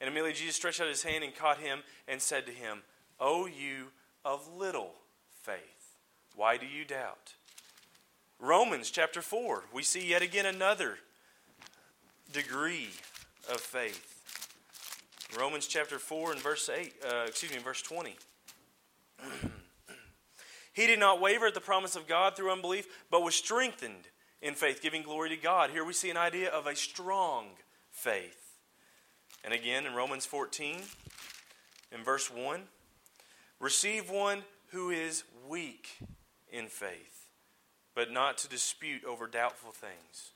And 0.00 0.08
immediately 0.08 0.32
Jesus 0.32 0.56
stretched 0.56 0.80
out 0.80 0.88
his 0.88 1.02
hand 1.02 1.24
and 1.24 1.34
caught 1.34 1.58
him 1.58 1.80
and 2.08 2.20
said 2.20 2.46
to 2.46 2.52
him, 2.52 2.82
O 3.20 3.46
you 3.46 3.88
of 4.24 4.48
little 4.54 4.92
faith, 5.42 5.96
why 6.34 6.56
do 6.56 6.66
you 6.66 6.84
doubt? 6.84 7.34
Romans 8.40 8.90
chapter 8.90 9.22
4, 9.22 9.64
we 9.72 9.82
see 9.82 10.08
yet 10.08 10.22
again 10.22 10.46
another 10.46 10.98
degree 12.32 12.90
of 13.50 13.60
faith. 13.60 14.10
Romans 15.38 15.66
chapter 15.66 15.98
4 15.98 16.32
and 16.32 16.40
verse 16.40 16.68
8, 16.68 16.94
uh, 17.04 17.24
excuse 17.26 17.52
me, 17.52 17.58
verse 17.58 17.82
20. 17.82 18.16
he 20.72 20.86
did 20.86 20.98
not 20.98 21.20
waver 21.20 21.46
at 21.46 21.54
the 21.54 21.60
promise 21.60 21.96
of 21.96 22.06
God 22.06 22.36
through 22.36 22.52
unbelief, 22.52 22.86
but 23.10 23.22
was 23.22 23.34
strengthened 23.34 24.08
in 24.42 24.54
faith, 24.54 24.82
giving 24.82 25.02
glory 25.02 25.30
to 25.30 25.36
God. 25.36 25.70
Here 25.70 25.84
we 25.84 25.92
see 25.92 26.10
an 26.10 26.16
idea 26.16 26.50
of 26.50 26.66
a 26.66 26.76
strong 26.76 27.46
faith. 27.90 28.43
And 29.44 29.52
again 29.52 29.86
in 29.86 29.94
Romans 29.94 30.24
14, 30.26 30.80
in 31.92 32.02
verse 32.02 32.30
1, 32.30 32.62
receive 33.60 34.10
one 34.10 34.42
who 34.68 34.90
is 34.90 35.24
weak 35.48 35.98
in 36.50 36.66
faith, 36.66 37.28
but 37.94 38.10
not 38.10 38.38
to 38.38 38.48
dispute 38.48 39.04
over 39.04 39.26
doubtful 39.26 39.72
things. 39.72 40.32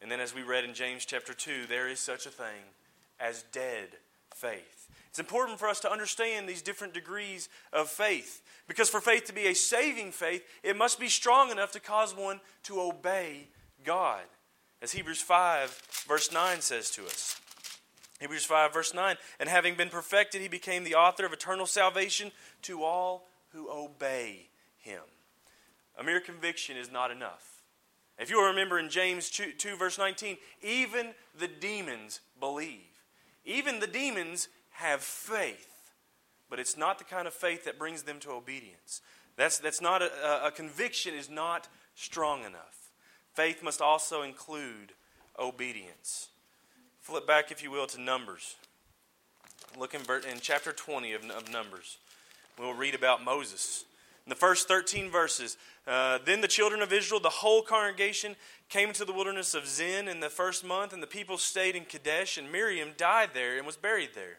And 0.00 0.10
then, 0.10 0.20
as 0.20 0.34
we 0.34 0.42
read 0.42 0.64
in 0.64 0.74
James 0.74 1.04
chapter 1.04 1.34
2, 1.34 1.66
there 1.68 1.88
is 1.88 1.98
such 1.98 2.24
a 2.26 2.30
thing 2.30 2.62
as 3.18 3.42
dead 3.50 3.88
faith. 4.32 4.88
It's 5.08 5.18
important 5.18 5.58
for 5.58 5.68
us 5.68 5.80
to 5.80 5.90
understand 5.90 6.48
these 6.48 6.62
different 6.62 6.94
degrees 6.94 7.48
of 7.72 7.88
faith 7.88 8.42
because 8.68 8.88
for 8.88 9.00
faith 9.00 9.24
to 9.24 9.32
be 9.32 9.46
a 9.46 9.54
saving 9.54 10.12
faith, 10.12 10.44
it 10.62 10.76
must 10.76 11.00
be 11.00 11.08
strong 11.08 11.50
enough 11.50 11.72
to 11.72 11.80
cause 11.80 12.14
one 12.14 12.40
to 12.64 12.80
obey 12.80 13.48
God. 13.84 14.22
As 14.80 14.92
Hebrews 14.92 15.20
5, 15.20 16.04
verse 16.06 16.30
9 16.30 16.60
says 16.60 16.90
to 16.90 17.04
us. 17.06 17.40
Hebrews 18.20 18.44
5, 18.44 18.72
verse 18.72 18.94
9. 18.94 19.16
And 19.38 19.48
having 19.48 19.74
been 19.74 19.88
perfected, 19.88 20.40
he 20.40 20.48
became 20.48 20.84
the 20.84 20.94
author 20.94 21.24
of 21.24 21.32
eternal 21.32 21.66
salvation 21.66 22.32
to 22.62 22.82
all 22.82 23.28
who 23.52 23.70
obey 23.70 24.48
him. 24.78 25.02
A 25.98 26.04
mere 26.04 26.20
conviction 26.20 26.76
is 26.76 26.90
not 26.90 27.10
enough. 27.10 27.62
If 28.18 28.30
you 28.30 28.44
remember 28.44 28.78
in 28.78 28.90
James 28.90 29.30
2, 29.30 29.52
2, 29.52 29.76
verse 29.76 29.98
19, 29.98 30.36
even 30.62 31.10
the 31.38 31.48
demons 31.48 32.20
believe. 32.40 32.80
Even 33.44 33.78
the 33.80 33.86
demons 33.86 34.48
have 34.70 35.00
faith, 35.00 35.92
but 36.50 36.58
it's 36.58 36.76
not 36.76 36.98
the 36.98 37.04
kind 37.04 37.26
of 37.28 37.34
faith 37.34 37.64
that 37.64 37.78
brings 37.78 38.02
them 38.02 38.18
to 38.20 38.30
obedience. 38.30 39.00
That's, 39.36 39.58
that's 39.58 39.80
not 39.80 40.02
a, 40.02 40.46
a 40.46 40.50
conviction 40.50 41.14
is 41.14 41.30
not 41.30 41.68
strong 41.94 42.44
enough. 42.44 42.90
Faith 43.32 43.62
must 43.62 43.80
also 43.80 44.22
include 44.22 44.92
obedience. 45.38 46.28
Flip 47.08 47.26
back, 47.26 47.50
if 47.50 47.62
you 47.62 47.70
will, 47.70 47.86
to 47.86 47.98
Numbers. 47.98 48.56
Look 49.78 49.94
in, 49.94 50.02
in 50.30 50.40
chapter 50.42 50.72
20 50.72 51.14
of, 51.14 51.24
of, 51.30 51.50
Numbers. 51.50 51.96
We'll 52.58 52.74
read 52.74 52.94
about 52.94 53.24
Moses. 53.24 53.86
In 54.26 54.28
the 54.28 54.36
first 54.36 54.68
13 54.68 55.10
verses, 55.10 55.56
uh, 55.86 56.18
then 56.26 56.42
the 56.42 56.46
children 56.46 56.82
of 56.82 56.92
Israel, 56.92 57.18
the 57.18 57.30
whole 57.30 57.62
congregation, 57.62 58.36
came 58.68 58.92
to 58.92 59.06
the 59.06 59.14
wilderness 59.14 59.54
of 59.54 59.66
Zin 59.66 60.06
in 60.06 60.20
the 60.20 60.28
first 60.28 60.66
month, 60.66 60.92
and 60.92 61.02
the 61.02 61.06
people 61.06 61.38
stayed 61.38 61.76
in 61.76 61.86
Kadesh, 61.86 62.36
and 62.36 62.52
Miriam 62.52 62.90
died 62.98 63.30
there 63.32 63.56
and 63.56 63.66
was 63.66 63.78
buried 63.78 64.10
there. 64.14 64.36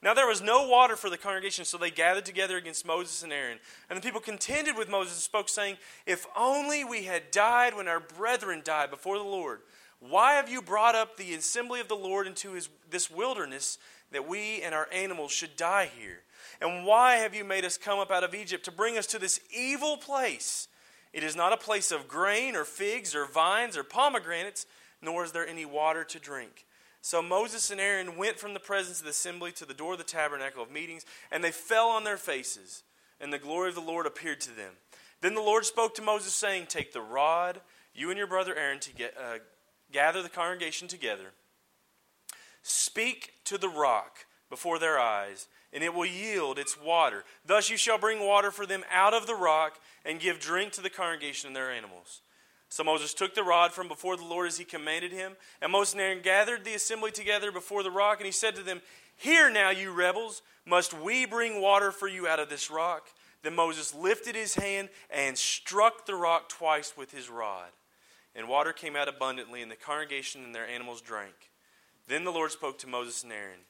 Now 0.00 0.14
there 0.14 0.28
was 0.28 0.40
no 0.40 0.68
water 0.68 0.94
for 0.94 1.10
the 1.10 1.18
congregation, 1.18 1.64
so 1.64 1.78
they 1.78 1.90
gathered 1.90 2.26
together 2.26 2.56
against 2.56 2.86
Moses 2.86 3.24
and 3.24 3.32
Aaron. 3.32 3.58
And 3.90 3.96
the 3.96 4.02
people 4.02 4.20
contended 4.20 4.76
with 4.76 4.88
Moses 4.88 5.14
and 5.14 5.22
spoke, 5.22 5.48
saying, 5.48 5.78
If 6.06 6.28
only 6.38 6.84
we 6.84 7.06
had 7.06 7.32
died 7.32 7.74
when 7.74 7.88
our 7.88 7.98
brethren 7.98 8.62
died 8.64 8.92
before 8.92 9.18
the 9.18 9.24
Lord. 9.24 9.62
Why 10.08 10.34
have 10.34 10.50
you 10.50 10.60
brought 10.60 10.94
up 10.94 11.16
the 11.16 11.34
assembly 11.34 11.80
of 11.80 11.88
the 11.88 11.94
Lord 11.94 12.26
into 12.26 12.52
his, 12.52 12.68
this 12.90 13.10
wilderness 13.10 13.78
that 14.12 14.28
we 14.28 14.60
and 14.60 14.74
our 14.74 14.88
animals 14.92 15.32
should 15.32 15.56
die 15.56 15.90
here? 15.98 16.20
And 16.60 16.84
why 16.84 17.16
have 17.16 17.34
you 17.34 17.42
made 17.42 17.64
us 17.64 17.78
come 17.78 17.98
up 17.98 18.10
out 18.10 18.24
of 18.24 18.34
Egypt 18.34 18.64
to 18.66 18.72
bring 18.72 18.98
us 18.98 19.06
to 19.08 19.18
this 19.18 19.40
evil 19.54 19.96
place? 19.96 20.68
It 21.14 21.24
is 21.24 21.34
not 21.34 21.52
a 21.52 21.56
place 21.56 21.90
of 21.90 22.06
grain 22.06 22.54
or 22.54 22.64
figs 22.64 23.14
or 23.14 23.26
vines 23.26 23.76
or 23.76 23.82
pomegranates, 23.82 24.66
nor 25.00 25.24
is 25.24 25.32
there 25.32 25.46
any 25.46 25.64
water 25.64 26.04
to 26.04 26.18
drink. 26.18 26.66
So 27.00 27.22
Moses 27.22 27.70
and 27.70 27.80
Aaron 27.80 28.16
went 28.16 28.38
from 28.38 28.52
the 28.52 28.60
presence 28.60 28.98
of 28.98 29.04
the 29.04 29.10
assembly 29.10 29.52
to 29.52 29.64
the 29.64 29.74
door 29.74 29.92
of 29.92 29.98
the 29.98 30.04
tabernacle 30.04 30.62
of 30.62 30.70
meetings, 30.70 31.04
and 31.30 31.42
they 31.42 31.50
fell 31.50 31.88
on 31.88 32.04
their 32.04 32.16
faces, 32.16 32.82
and 33.20 33.32
the 33.32 33.38
glory 33.38 33.68
of 33.68 33.74
the 33.74 33.80
Lord 33.80 34.06
appeared 34.06 34.40
to 34.42 34.50
them. 34.50 34.72
Then 35.20 35.34
the 35.34 35.40
Lord 35.40 35.64
spoke 35.64 35.94
to 35.94 36.02
Moses, 36.02 36.34
saying, 36.34 36.66
Take 36.66 36.92
the 36.92 37.00
rod, 37.00 37.60
you 37.94 38.10
and 38.10 38.18
your 38.18 38.26
brother 38.26 38.54
Aaron, 38.54 38.80
to 38.80 38.92
get, 38.92 39.14
uh, 39.18 39.38
gather 39.92 40.22
the 40.22 40.28
congregation 40.28 40.88
together. 40.88 41.32
Speak 42.62 43.34
to 43.44 43.58
the 43.58 43.68
rock 43.68 44.26
before 44.50 44.78
their 44.78 44.98
eyes, 44.98 45.48
and 45.72 45.82
it 45.82 45.92
will 45.92 46.06
yield 46.06 46.58
its 46.58 46.80
water. 46.80 47.24
Thus 47.44 47.68
you 47.68 47.76
shall 47.76 47.98
bring 47.98 48.24
water 48.24 48.50
for 48.50 48.66
them 48.66 48.84
out 48.90 49.14
of 49.14 49.26
the 49.26 49.34
rock, 49.34 49.78
and 50.04 50.20
give 50.20 50.38
drink 50.38 50.72
to 50.72 50.82
the 50.82 50.90
congregation 50.90 51.48
and 51.48 51.56
their 51.56 51.70
animals. 51.70 52.20
So 52.68 52.82
Moses 52.82 53.14
took 53.14 53.34
the 53.34 53.44
rod 53.44 53.72
from 53.72 53.88
before 53.88 54.16
the 54.16 54.24
Lord 54.24 54.48
as 54.48 54.58
he 54.58 54.64
commanded 54.64 55.12
him. 55.12 55.32
And 55.62 55.70
Moses 55.70 55.94
and 55.94 56.02
Aaron 56.02 56.22
gathered 56.22 56.64
the 56.64 56.74
assembly 56.74 57.12
together 57.12 57.52
before 57.52 57.82
the 57.82 57.90
rock, 57.90 58.18
and 58.18 58.26
he 58.26 58.32
said 58.32 58.56
to 58.56 58.62
them, 58.62 58.80
Hear 59.16 59.48
now, 59.48 59.70
you 59.70 59.92
rebels, 59.92 60.42
must 60.66 60.92
we 60.92 61.24
bring 61.24 61.60
water 61.60 61.92
for 61.92 62.08
you 62.08 62.26
out 62.26 62.40
of 62.40 62.48
this 62.48 62.70
rock? 62.70 63.08
Then 63.42 63.54
Moses 63.54 63.94
lifted 63.94 64.34
his 64.34 64.54
hand 64.54 64.88
and 65.08 65.38
struck 65.38 66.06
the 66.06 66.16
rock 66.16 66.48
twice 66.48 66.94
with 66.96 67.12
his 67.12 67.28
rod. 67.28 67.68
And 68.34 68.48
water 68.48 68.72
came 68.72 68.96
out 68.96 69.08
abundantly, 69.08 69.62
and 69.62 69.70
the 69.70 69.76
congregation 69.76 70.44
and 70.44 70.54
their 70.54 70.66
animals 70.66 71.00
drank. 71.00 71.50
Then 72.08 72.24
the 72.24 72.32
Lord 72.32 72.50
spoke 72.50 72.78
to 72.78 72.88
Moses 72.88 73.22
and 73.22 73.32
Aaron, 73.32 73.60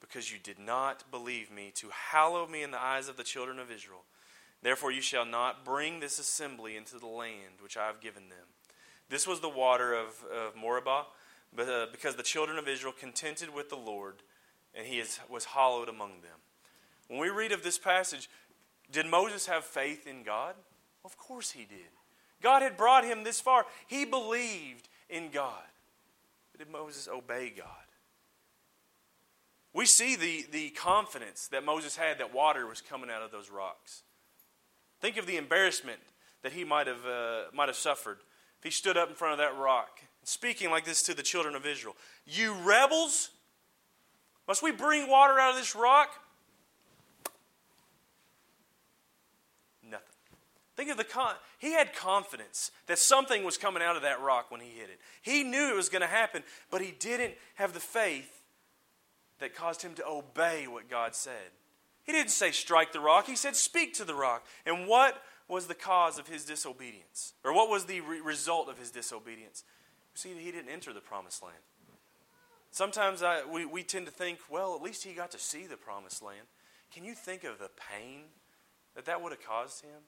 Because 0.00 0.30
you 0.30 0.38
did 0.38 0.58
not 0.58 1.10
believe 1.10 1.50
me 1.50 1.72
to 1.76 1.88
hallow 1.90 2.46
me 2.46 2.62
in 2.62 2.70
the 2.70 2.82
eyes 2.82 3.08
of 3.08 3.16
the 3.16 3.24
children 3.24 3.58
of 3.58 3.70
Israel 3.70 4.04
Therefore, 4.64 4.90
you 4.90 5.02
shall 5.02 5.26
not 5.26 5.62
bring 5.62 6.00
this 6.00 6.18
assembly 6.18 6.74
into 6.74 6.98
the 6.98 7.06
land 7.06 7.60
which 7.60 7.76
I 7.76 7.86
have 7.86 8.00
given 8.00 8.30
them. 8.30 8.48
This 9.10 9.26
was 9.26 9.40
the 9.40 9.48
water 9.48 9.92
of, 9.92 10.24
of 10.34 10.56
Meribah, 10.56 11.04
but, 11.54 11.68
uh, 11.68 11.86
because 11.92 12.16
the 12.16 12.22
children 12.22 12.56
of 12.56 12.66
Israel 12.66 12.94
contented 12.98 13.54
with 13.54 13.68
the 13.68 13.76
Lord, 13.76 14.22
and 14.74 14.86
he 14.86 14.98
is, 14.98 15.20
was 15.28 15.44
hallowed 15.44 15.90
among 15.90 16.22
them. 16.22 16.40
When 17.08 17.20
we 17.20 17.28
read 17.28 17.52
of 17.52 17.62
this 17.62 17.78
passage, 17.78 18.30
did 18.90 19.04
Moses 19.04 19.46
have 19.48 19.66
faith 19.66 20.06
in 20.06 20.22
God? 20.22 20.54
Of 21.04 21.18
course 21.18 21.50
he 21.50 21.66
did. 21.66 21.92
God 22.42 22.62
had 22.62 22.76
brought 22.76 23.04
him 23.04 23.24
this 23.24 23.40
far. 23.40 23.66
He 23.86 24.04
believed 24.04 24.88
in 25.08 25.30
God. 25.30 25.62
But 26.52 26.64
did 26.64 26.72
Moses 26.72 27.08
obey 27.08 27.52
God? 27.56 27.66
We 29.72 29.86
see 29.86 30.14
the, 30.14 30.46
the 30.52 30.70
confidence 30.70 31.48
that 31.48 31.64
Moses 31.64 31.96
had 31.96 32.18
that 32.18 32.32
water 32.32 32.66
was 32.66 32.80
coming 32.80 33.10
out 33.10 33.22
of 33.22 33.32
those 33.32 33.50
rocks. 33.50 34.02
Think 35.00 35.16
of 35.16 35.26
the 35.26 35.36
embarrassment 35.36 35.98
that 36.42 36.52
he 36.52 36.62
might 36.62 36.86
have, 36.86 37.04
uh, 37.04 37.42
might 37.52 37.68
have 37.68 37.76
suffered 37.76 38.18
if 38.58 38.64
he 38.64 38.70
stood 38.70 38.96
up 38.96 39.08
in 39.08 39.14
front 39.14 39.32
of 39.32 39.38
that 39.38 39.58
rock, 39.58 40.00
speaking 40.22 40.70
like 40.70 40.84
this 40.84 41.02
to 41.02 41.14
the 41.14 41.22
children 41.22 41.54
of 41.54 41.66
Israel 41.66 41.96
You 42.24 42.54
rebels, 42.64 43.30
must 44.46 44.62
we 44.62 44.70
bring 44.70 45.08
water 45.10 45.38
out 45.40 45.50
of 45.50 45.56
this 45.56 45.74
rock? 45.74 46.10
Think 50.76 50.90
of 50.90 50.96
the 50.96 51.04
con. 51.04 51.34
He 51.58 51.72
had 51.72 51.94
confidence 51.94 52.70
that 52.86 52.98
something 52.98 53.44
was 53.44 53.56
coming 53.56 53.82
out 53.82 53.96
of 53.96 54.02
that 54.02 54.20
rock 54.20 54.50
when 54.50 54.60
he 54.60 54.68
hit 54.68 54.90
it. 54.90 54.98
He 55.22 55.44
knew 55.44 55.70
it 55.70 55.76
was 55.76 55.88
going 55.88 56.02
to 56.02 56.08
happen, 56.08 56.42
but 56.70 56.80
he 56.80 56.90
didn't 56.90 57.34
have 57.54 57.74
the 57.74 57.80
faith 57.80 58.42
that 59.38 59.54
caused 59.54 59.82
him 59.82 59.94
to 59.94 60.06
obey 60.06 60.66
what 60.66 60.90
God 60.90 61.14
said. 61.14 61.52
He 62.02 62.12
didn't 62.12 62.30
say 62.30 62.50
strike 62.50 62.92
the 62.92 63.00
rock, 63.00 63.26
he 63.26 63.36
said 63.36 63.56
speak 63.56 63.94
to 63.94 64.04
the 64.04 64.14
rock. 64.14 64.44
And 64.66 64.86
what 64.88 65.22
was 65.48 65.66
the 65.66 65.74
cause 65.74 66.18
of 66.18 66.28
his 66.28 66.44
disobedience? 66.44 67.34
Or 67.44 67.54
what 67.54 67.70
was 67.70 67.84
the 67.84 68.00
re- 68.00 68.20
result 68.20 68.68
of 68.68 68.78
his 68.78 68.90
disobedience? 68.90 69.64
See, 70.14 70.30
he 70.38 70.50
didn't 70.50 70.70
enter 70.70 70.92
the 70.92 71.00
promised 71.00 71.42
land. 71.42 71.56
Sometimes 72.70 73.22
I, 73.22 73.44
we, 73.44 73.64
we 73.64 73.82
tend 73.84 74.06
to 74.06 74.12
think, 74.12 74.40
well, 74.50 74.74
at 74.74 74.82
least 74.82 75.04
he 75.04 75.12
got 75.12 75.30
to 75.30 75.38
see 75.38 75.66
the 75.66 75.76
promised 75.76 76.22
land. 76.22 76.46
Can 76.92 77.04
you 77.04 77.14
think 77.14 77.44
of 77.44 77.58
the 77.58 77.70
pain 77.92 78.22
that 78.96 79.04
that 79.04 79.22
would 79.22 79.32
have 79.32 79.44
caused 79.44 79.82
him? 79.82 80.02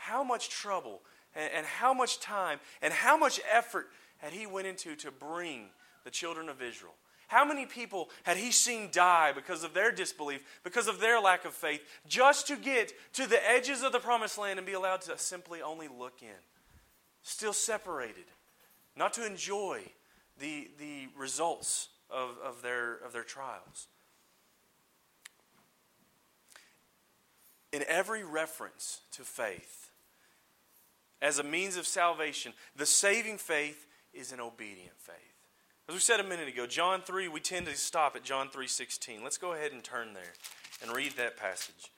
How 0.00 0.24
much 0.24 0.48
trouble 0.48 1.02
and, 1.34 1.50
and 1.54 1.66
how 1.66 1.92
much 1.92 2.20
time 2.20 2.58
and 2.82 2.92
how 2.92 3.16
much 3.16 3.40
effort 3.50 3.88
had 4.18 4.32
he 4.32 4.46
went 4.46 4.66
into 4.66 4.96
to 4.96 5.10
bring 5.10 5.66
the 6.04 6.10
children 6.10 6.48
of 6.48 6.62
Israel 6.62 6.94
how 7.30 7.44
many 7.44 7.64
people 7.64 8.10
had 8.24 8.36
he 8.36 8.50
seen 8.50 8.88
die 8.90 9.30
because 9.30 9.62
of 9.62 9.72
their 9.72 9.92
disbelief, 9.92 10.44
because 10.64 10.88
of 10.88 10.98
their 10.98 11.20
lack 11.20 11.44
of 11.44 11.54
faith, 11.54 11.80
just 12.08 12.48
to 12.48 12.56
get 12.56 12.92
to 13.12 13.24
the 13.24 13.38
edges 13.48 13.84
of 13.84 13.92
the 13.92 14.00
promised 14.00 14.36
land 14.36 14.58
and 14.58 14.66
be 14.66 14.72
allowed 14.72 15.00
to 15.02 15.16
simply 15.16 15.62
only 15.62 15.86
look 15.86 16.22
in? 16.22 16.40
Still 17.22 17.52
separated, 17.52 18.24
not 18.96 19.12
to 19.12 19.24
enjoy 19.24 19.80
the, 20.40 20.70
the 20.80 21.06
results 21.16 21.90
of, 22.10 22.30
of, 22.44 22.62
their, 22.62 22.94
of 22.96 23.12
their 23.12 23.22
trials. 23.22 23.86
In 27.72 27.84
every 27.86 28.24
reference 28.24 29.02
to 29.12 29.22
faith, 29.22 29.79
as 31.22 31.38
a 31.38 31.44
means 31.44 31.76
of 31.76 31.86
salvation, 31.86 32.52
the 32.76 32.86
saving 32.86 33.38
faith 33.38 33.86
is 34.12 34.32
an 34.32 34.40
obedient 34.40 34.98
faith. 34.98 35.16
As 35.88 35.94
we 35.94 36.00
said 36.00 36.20
a 36.20 36.24
minute 36.24 36.48
ago, 36.48 36.66
John 36.66 37.02
3, 37.02 37.28
we 37.28 37.40
tend 37.40 37.66
to 37.66 37.76
stop 37.76 38.14
at 38.14 38.22
John 38.22 38.48
3:16. 38.48 39.22
Let's 39.22 39.38
go 39.38 39.52
ahead 39.52 39.72
and 39.72 39.82
turn 39.82 40.12
there 40.12 40.34
and 40.82 40.94
read 40.94 41.12
that 41.12 41.36
passage. 41.36 41.90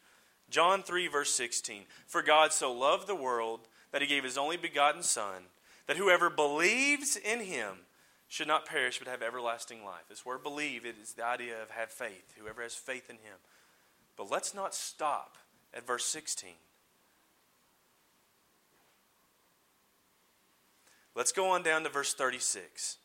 John 0.51 0.83
3 0.83 1.09
verse 1.09 1.33
16. 1.33 1.87
For 2.07 2.23
God 2.23 2.53
so 2.53 2.73
loved 2.73 3.07
the 3.07 3.15
world 3.15 3.69
that 3.91 4.03
he 4.03 4.09
gave 4.09 4.25
his 4.25 4.39
only 4.39 4.57
begotten 4.57 5.03
son, 5.03 5.51
that 5.87 5.97
whoever 5.97 6.31
believes 6.31 7.17
in 7.17 7.41
him 7.41 7.87
should 8.29 8.49
not 8.49 8.65
perish 8.65 8.99
but 8.99 9.09
have 9.09 9.23
everlasting 9.23 9.85
life. 9.85 10.05
This 10.09 10.25
word 10.25 10.43
believe 10.43 10.87
it 10.87 10.97
is 11.03 11.13
the 11.13 11.25
idea 11.25 11.63
of 11.63 11.71
have 11.71 11.91
faith, 11.91 12.33
whoever 12.39 12.63
has 12.63 12.75
faith 12.75 13.11
in 13.11 13.17
him. 13.17 13.39
But 14.17 14.31
let's 14.31 14.55
not 14.55 14.75
stop 14.75 15.37
at 15.75 15.87
verse 15.87 16.07
16. 16.07 16.55
Let's 21.15 21.33
go 21.33 21.51
on 21.51 21.63
down 21.63 21.83
to 21.85 21.89
verse 21.89 22.15
36. 22.15 22.99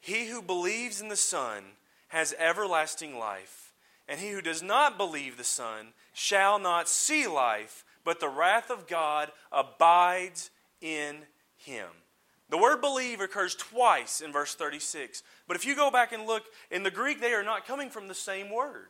He 0.00 0.26
who 0.28 0.42
believes 0.42 1.00
in 1.00 1.08
the 1.08 1.16
Son 1.16 1.64
has 2.08 2.34
everlasting 2.38 3.18
life, 3.18 3.72
and 4.08 4.20
he 4.20 4.30
who 4.30 4.42
does 4.42 4.62
not 4.62 4.96
believe 4.96 5.36
the 5.36 5.44
Son 5.44 5.88
shall 6.12 6.58
not 6.58 6.88
see 6.88 7.26
life, 7.26 7.84
but 8.04 8.20
the 8.20 8.28
wrath 8.28 8.70
of 8.70 8.86
God 8.86 9.30
abides 9.52 10.50
in 10.80 11.18
him. 11.56 11.88
The 12.50 12.58
word 12.58 12.80
believe 12.80 13.20
occurs 13.20 13.54
twice 13.54 14.20
in 14.20 14.32
verse 14.32 14.54
36. 14.54 15.22
But 15.46 15.56
if 15.56 15.66
you 15.66 15.76
go 15.76 15.90
back 15.90 16.12
and 16.12 16.26
look, 16.26 16.44
in 16.70 16.82
the 16.82 16.90
Greek, 16.90 17.20
they 17.20 17.34
are 17.34 17.42
not 17.42 17.66
coming 17.66 17.90
from 17.90 18.08
the 18.08 18.14
same 18.14 18.50
word. 18.50 18.88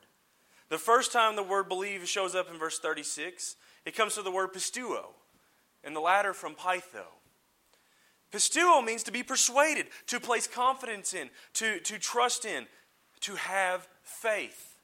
The 0.69 0.79
first 0.79 1.13
time 1.13 1.35
the 1.35 1.43
word 1.43 1.69
believe 1.69 2.07
shows 2.07 2.35
up 2.35 2.51
in 2.53 2.59
verse 2.59 2.79
36, 2.79 3.57
it 3.85 3.97
comes 3.97 4.15
from 4.15 4.25
the 4.25 4.31
word 4.31 4.53
pisteuo, 4.53 5.07
and 5.83 5.97
the 5.97 6.01
latter 6.01 6.35
from 6.35 6.55
peitho. 6.55 7.07
Pisteuo 8.33 8.85
means 8.85 9.03
to 9.05 9.13
be 9.13 9.23
persuaded, 9.23 9.87
to 10.07 10.21
place 10.21 10.47
confidence 10.47 11.15
in, 11.15 11.31
to, 11.55 11.81
to 11.81 11.99
trust 11.99 12.45
in, 12.45 12.67
to 13.21 13.37
have 13.37 13.89
faith. 14.03 14.79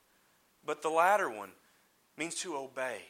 But 0.64 0.82
the 0.82 0.88
latter 0.88 1.28
one 1.28 1.50
means 2.16 2.36
to 2.36 2.56
obey. 2.56 3.02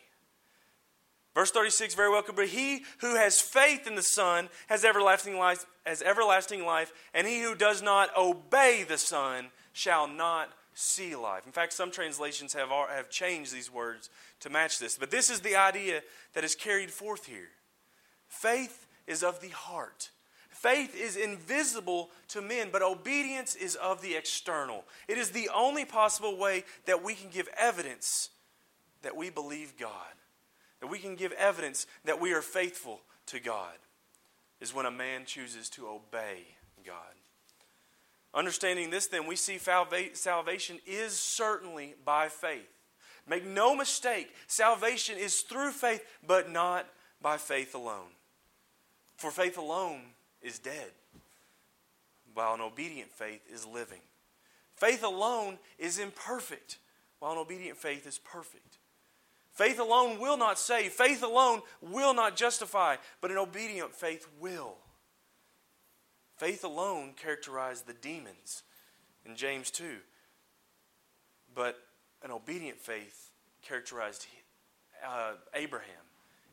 Verse 1.34 1.50
36 1.50 1.94
very 1.94 2.22
could 2.22 2.36
be 2.36 2.46
He 2.46 2.84
who 2.98 3.16
has 3.16 3.40
faith 3.40 3.86
in 3.86 3.96
the 3.96 4.02
Son 4.02 4.48
has 4.68 4.84
everlasting 4.84 5.36
life, 5.36 5.66
has 5.84 6.02
everlasting 6.02 6.64
life, 6.64 6.92
and 7.12 7.26
he 7.26 7.40
who 7.40 7.54
does 7.54 7.82
not 7.82 8.16
obey 8.16 8.84
the 8.86 8.98
Son 8.98 9.46
shall 9.72 10.06
not 10.06 10.50
see 10.74 11.14
life. 11.14 11.46
In 11.46 11.52
fact, 11.52 11.72
some 11.72 11.90
translations 11.90 12.52
have, 12.54 12.68
have 12.68 13.10
changed 13.10 13.52
these 13.52 13.72
words 13.72 14.10
to 14.40 14.50
match 14.50 14.78
this. 14.78 14.96
But 14.96 15.10
this 15.10 15.30
is 15.30 15.40
the 15.40 15.56
idea 15.56 16.02
that 16.34 16.44
is 16.44 16.54
carried 16.54 16.90
forth 16.90 17.26
here. 17.26 17.50
Faith 18.26 18.86
is 19.06 19.22
of 19.22 19.40
the 19.40 19.50
heart. 19.50 20.10
Faith 20.64 20.96
is 20.98 21.16
invisible 21.16 22.08
to 22.26 22.40
men, 22.40 22.70
but 22.72 22.80
obedience 22.80 23.54
is 23.54 23.74
of 23.74 24.00
the 24.00 24.14
external. 24.14 24.82
It 25.08 25.18
is 25.18 25.28
the 25.28 25.50
only 25.54 25.84
possible 25.84 26.38
way 26.38 26.64
that 26.86 27.04
we 27.04 27.12
can 27.12 27.28
give 27.28 27.50
evidence 27.58 28.30
that 29.02 29.14
we 29.14 29.28
believe 29.28 29.76
God, 29.78 29.90
that 30.80 30.86
we 30.86 30.98
can 30.98 31.16
give 31.16 31.32
evidence 31.32 31.86
that 32.06 32.18
we 32.18 32.32
are 32.32 32.40
faithful 32.40 33.02
to 33.26 33.40
God, 33.40 33.74
is 34.58 34.74
when 34.74 34.86
a 34.86 34.90
man 34.90 35.26
chooses 35.26 35.68
to 35.68 35.86
obey 35.86 36.46
God. 36.82 37.12
Understanding 38.32 38.88
this, 38.88 39.06
then, 39.06 39.26
we 39.26 39.36
see 39.36 39.58
salvation 39.58 40.78
is 40.86 41.12
certainly 41.12 41.94
by 42.06 42.28
faith. 42.28 42.72
Make 43.28 43.44
no 43.44 43.76
mistake, 43.76 44.34
salvation 44.46 45.18
is 45.18 45.42
through 45.42 45.72
faith, 45.72 46.02
but 46.26 46.50
not 46.50 46.86
by 47.20 47.36
faith 47.36 47.74
alone. 47.74 48.08
For 49.18 49.30
faith 49.30 49.58
alone 49.58 50.00
is 50.44 50.58
dead, 50.58 50.92
while 52.34 52.54
an 52.54 52.60
obedient 52.60 53.10
faith 53.10 53.40
is 53.52 53.66
living. 53.66 54.00
Faith 54.76 55.02
alone 55.02 55.58
is 55.78 55.98
imperfect, 55.98 56.78
while 57.18 57.32
an 57.32 57.38
obedient 57.38 57.78
faith 57.78 58.06
is 58.06 58.18
perfect. 58.18 58.78
Faith 59.52 59.78
alone 59.78 60.20
will 60.20 60.36
not 60.36 60.58
save, 60.58 60.92
faith 60.92 61.22
alone 61.22 61.62
will 61.80 62.12
not 62.12 62.36
justify, 62.36 62.96
but 63.20 63.30
an 63.30 63.38
obedient 63.38 63.94
faith 63.94 64.26
will. 64.40 64.74
Faith 66.36 66.64
alone 66.64 67.12
characterized 67.16 67.86
the 67.86 67.94
demons 67.94 68.64
in 69.24 69.36
James 69.36 69.70
2. 69.70 69.84
But 71.54 71.78
an 72.22 72.32
obedient 72.32 72.78
faith 72.78 73.30
characterized 73.62 74.26
uh, 75.06 75.34
Abraham 75.54 75.88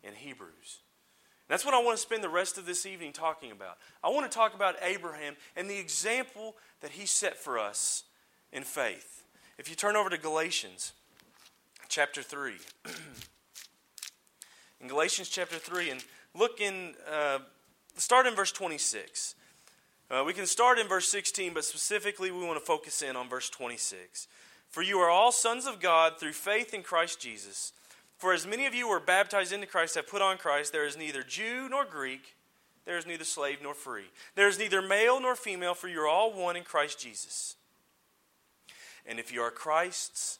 in 0.03 0.13
Hebrews. 0.13 0.79
That's 1.51 1.65
what 1.65 1.73
I 1.73 1.83
want 1.83 1.97
to 1.97 2.01
spend 2.01 2.23
the 2.23 2.29
rest 2.29 2.57
of 2.57 2.65
this 2.65 2.85
evening 2.85 3.11
talking 3.11 3.51
about. 3.51 3.77
I 4.01 4.07
want 4.07 4.23
to 4.31 4.33
talk 4.33 4.55
about 4.55 4.77
Abraham 4.81 5.35
and 5.57 5.69
the 5.69 5.77
example 5.77 6.55
that 6.79 6.91
he 6.91 7.05
set 7.05 7.35
for 7.35 7.59
us 7.59 8.05
in 8.53 8.63
faith. 8.63 9.25
If 9.57 9.69
you 9.69 9.75
turn 9.75 9.97
over 9.97 10.09
to 10.09 10.17
Galatians 10.17 10.93
chapter 11.89 12.21
3. 12.21 12.53
in 14.79 14.87
Galatians 14.87 15.27
chapter 15.27 15.57
3, 15.57 15.89
and 15.89 16.05
look 16.33 16.61
in, 16.61 16.93
uh, 17.13 17.39
start 17.97 18.27
in 18.27 18.33
verse 18.33 18.53
26. 18.53 19.35
Uh, 20.09 20.23
we 20.25 20.31
can 20.31 20.45
start 20.45 20.79
in 20.79 20.87
verse 20.87 21.09
16, 21.09 21.53
but 21.53 21.65
specifically 21.65 22.31
we 22.31 22.45
want 22.45 22.57
to 22.57 22.65
focus 22.65 23.01
in 23.01 23.17
on 23.17 23.27
verse 23.27 23.49
26. 23.49 24.29
For 24.69 24.83
you 24.83 24.99
are 24.99 25.09
all 25.09 25.33
sons 25.33 25.65
of 25.65 25.81
God 25.81 26.17
through 26.17 26.31
faith 26.31 26.73
in 26.73 26.81
Christ 26.81 27.19
Jesus. 27.19 27.73
For 28.21 28.33
as 28.33 28.45
many 28.45 28.67
of 28.67 28.75
you 28.75 28.87
were 28.87 28.99
baptized 28.99 29.51
into 29.51 29.65
Christ 29.65 29.95
have 29.95 30.07
put 30.07 30.21
on 30.21 30.37
Christ, 30.37 30.71
there 30.71 30.85
is 30.85 30.95
neither 30.95 31.23
Jew 31.23 31.67
nor 31.67 31.83
Greek, 31.83 32.35
there 32.85 32.95
is 32.99 33.07
neither 33.07 33.23
slave 33.23 33.63
nor 33.63 33.73
free. 33.73 34.11
There 34.35 34.47
is 34.47 34.59
neither 34.59 34.79
male 34.79 35.19
nor 35.19 35.35
female, 35.35 35.73
for 35.73 35.87
you 35.87 36.01
are 36.01 36.07
all 36.07 36.31
one 36.31 36.55
in 36.55 36.63
Christ 36.63 36.99
Jesus. 36.99 37.55
And 39.07 39.17
if 39.17 39.33
you 39.33 39.41
are 39.41 39.49
Christ's, 39.49 40.37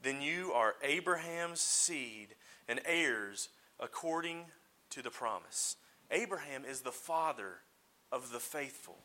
then 0.00 0.22
you 0.22 0.52
are 0.52 0.76
Abraham's 0.80 1.58
seed 1.58 2.36
and 2.68 2.80
heirs 2.86 3.48
according 3.80 4.44
to 4.90 5.02
the 5.02 5.10
promise. 5.10 5.74
Abraham 6.12 6.64
is 6.64 6.82
the 6.82 6.92
father 6.92 7.54
of 8.12 8.30
the 8.30 8.38
faithful. 8.38 8.98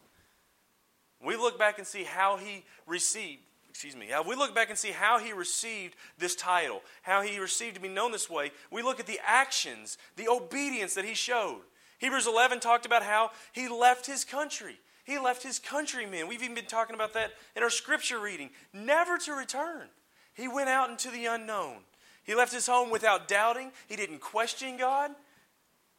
We 1.20 1.36
look 1.36 1.58
back 1.58 1.80
and 1.80 1.88
see 1.88 2.04
how 2.04 2.38
he 2.38 2.64
received 2.86 3.42
excuse 3.80 3.96
me, 3.96 4.10
we 4.28 4.36
look 4.36 4.54
back 4.54 4.68
and 4.68 4.78
see 4.78 4.92
how 4.92 5.20
he 5.20 5.32
received 5.32 5.96
this 6.18 6.36
title, 6.36 6.82
how 7.02 7.22
he 7.22 7.40
received 7.40 7.76
to 7.76 7.82
be 7.82 7.88
known 7.88 8.12
this 8.12 8.30
way, 8.30 8.52
we 8.70 8.82
look 8.82 9.00
at 9.00 9.08
the 9.08 9.22
actions, 9.26 9.98
the 10.18 10.28
obedience 10.28 10.96
that 10.96 11.06
he 11.06 11.14
showed. 11.14 11.62
Hebrews 12.00 12.28
11 12.28 12.60
talked 12.60 12.86
about 12.86 13.04
how 13.04 13.32
he 13.54 13.70
left 13.70 14.06
his 14.06 14.26
country. 14.26 14.82
He 15.06 15.18
left 15.18 15.44
his 15.44 15.60
countrymen. 15.60 16.28
We've 16.28 16.44
even 16.44 16.56
been 16.56 16.66
talking 16.66 16.94
about 16.94 17.14
that 17.14 17.32
in 17.56 17.64
our 17.64 17.70
scripture 17.70 18.20
reading, 18.20 18.50
never 18.74 19.18
to 19.20 19.32
return. 19.32 19.88
He 20.34 20.50
went 20.50 20.68
out 20.68 20.90
into 20.90 21.10
the 21.10 21.28
unknown. 21.28 21.78
He 22.26 22.36
left 22.36 22.52
his 22.52 22.68
home 22.68 22.90
without 22.90 23.30
doubting. 23.30 23.72
He 23.88 23.96
didn't 23.96 24.20
question 24.20 24.76
God. 24.76 25.12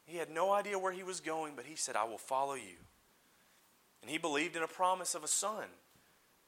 He 0.04 0.18
had 0.18 0.28
no 0.28 0.52
idea 0.52 0.78
where 0.78 0.92
he 0.92 1.02
was 1.02 1.20
going, 1.20 1.54
but 1.56 1.64
he 1.64 1.76
said, 1.76 1.96
I 1.96 2.04
will 2.04 2.18
follow 2.18 2.52
you. 2.56 2.76
And 4.02 4.10
he 4.10 4.18
believed 4.18 4.54
in 4.54 4.62
a 4.62 4.68
promise 4.68 5.14
of 5.14 5.24
a 5.24 5.28
son 5.28 5.64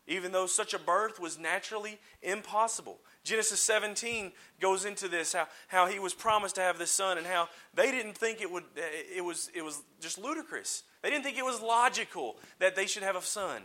even 0.07 0.33
though 0.33 0.47
such 0.47 0.75
a 0.75 0.79
birth 0.79 1.21
was 1.21 1.39
naturally 1.39 1.99
impossible. 2.23 2.99
Genesis 3.25 3.61
17 3.61 4.33
goes 4.61 4.85
into 4.85 5.09
this 5.09 5.33
how, 5.33 5.47
how 5.69 5.87
he 5.87 5.99
was 5.99 6.13
promised 6.13 6.57
to 6.57 6.61
have 6.61 6.79
this 6.79 6.91
son 6.91 7.19
and 7.19 7.27
how 7.27 7.49
they 7.75 7.91
didn't 7.91 8.19
think 8.19 8.41
it 8.41 8.51
would 8.51 8.65
eh, 8.77 9.17
it 9.17 9.25
was 9.25 9.51
it 9.55 9.63
was 9.63 9.81
just 10.01 10.19
ludicrous. 10.19 10.83
They 11.03 11.11
didn't 11.11 11.25
think 11.25 11.39
it 11.39 11.45
was 11.45 11.61
logical 11.61 12.37
that 12.59 12.75
they 12.75 12.87
should 12.87 13.03
have 13.03 13.17
a 13.17 13.23
son. 13.23 13.63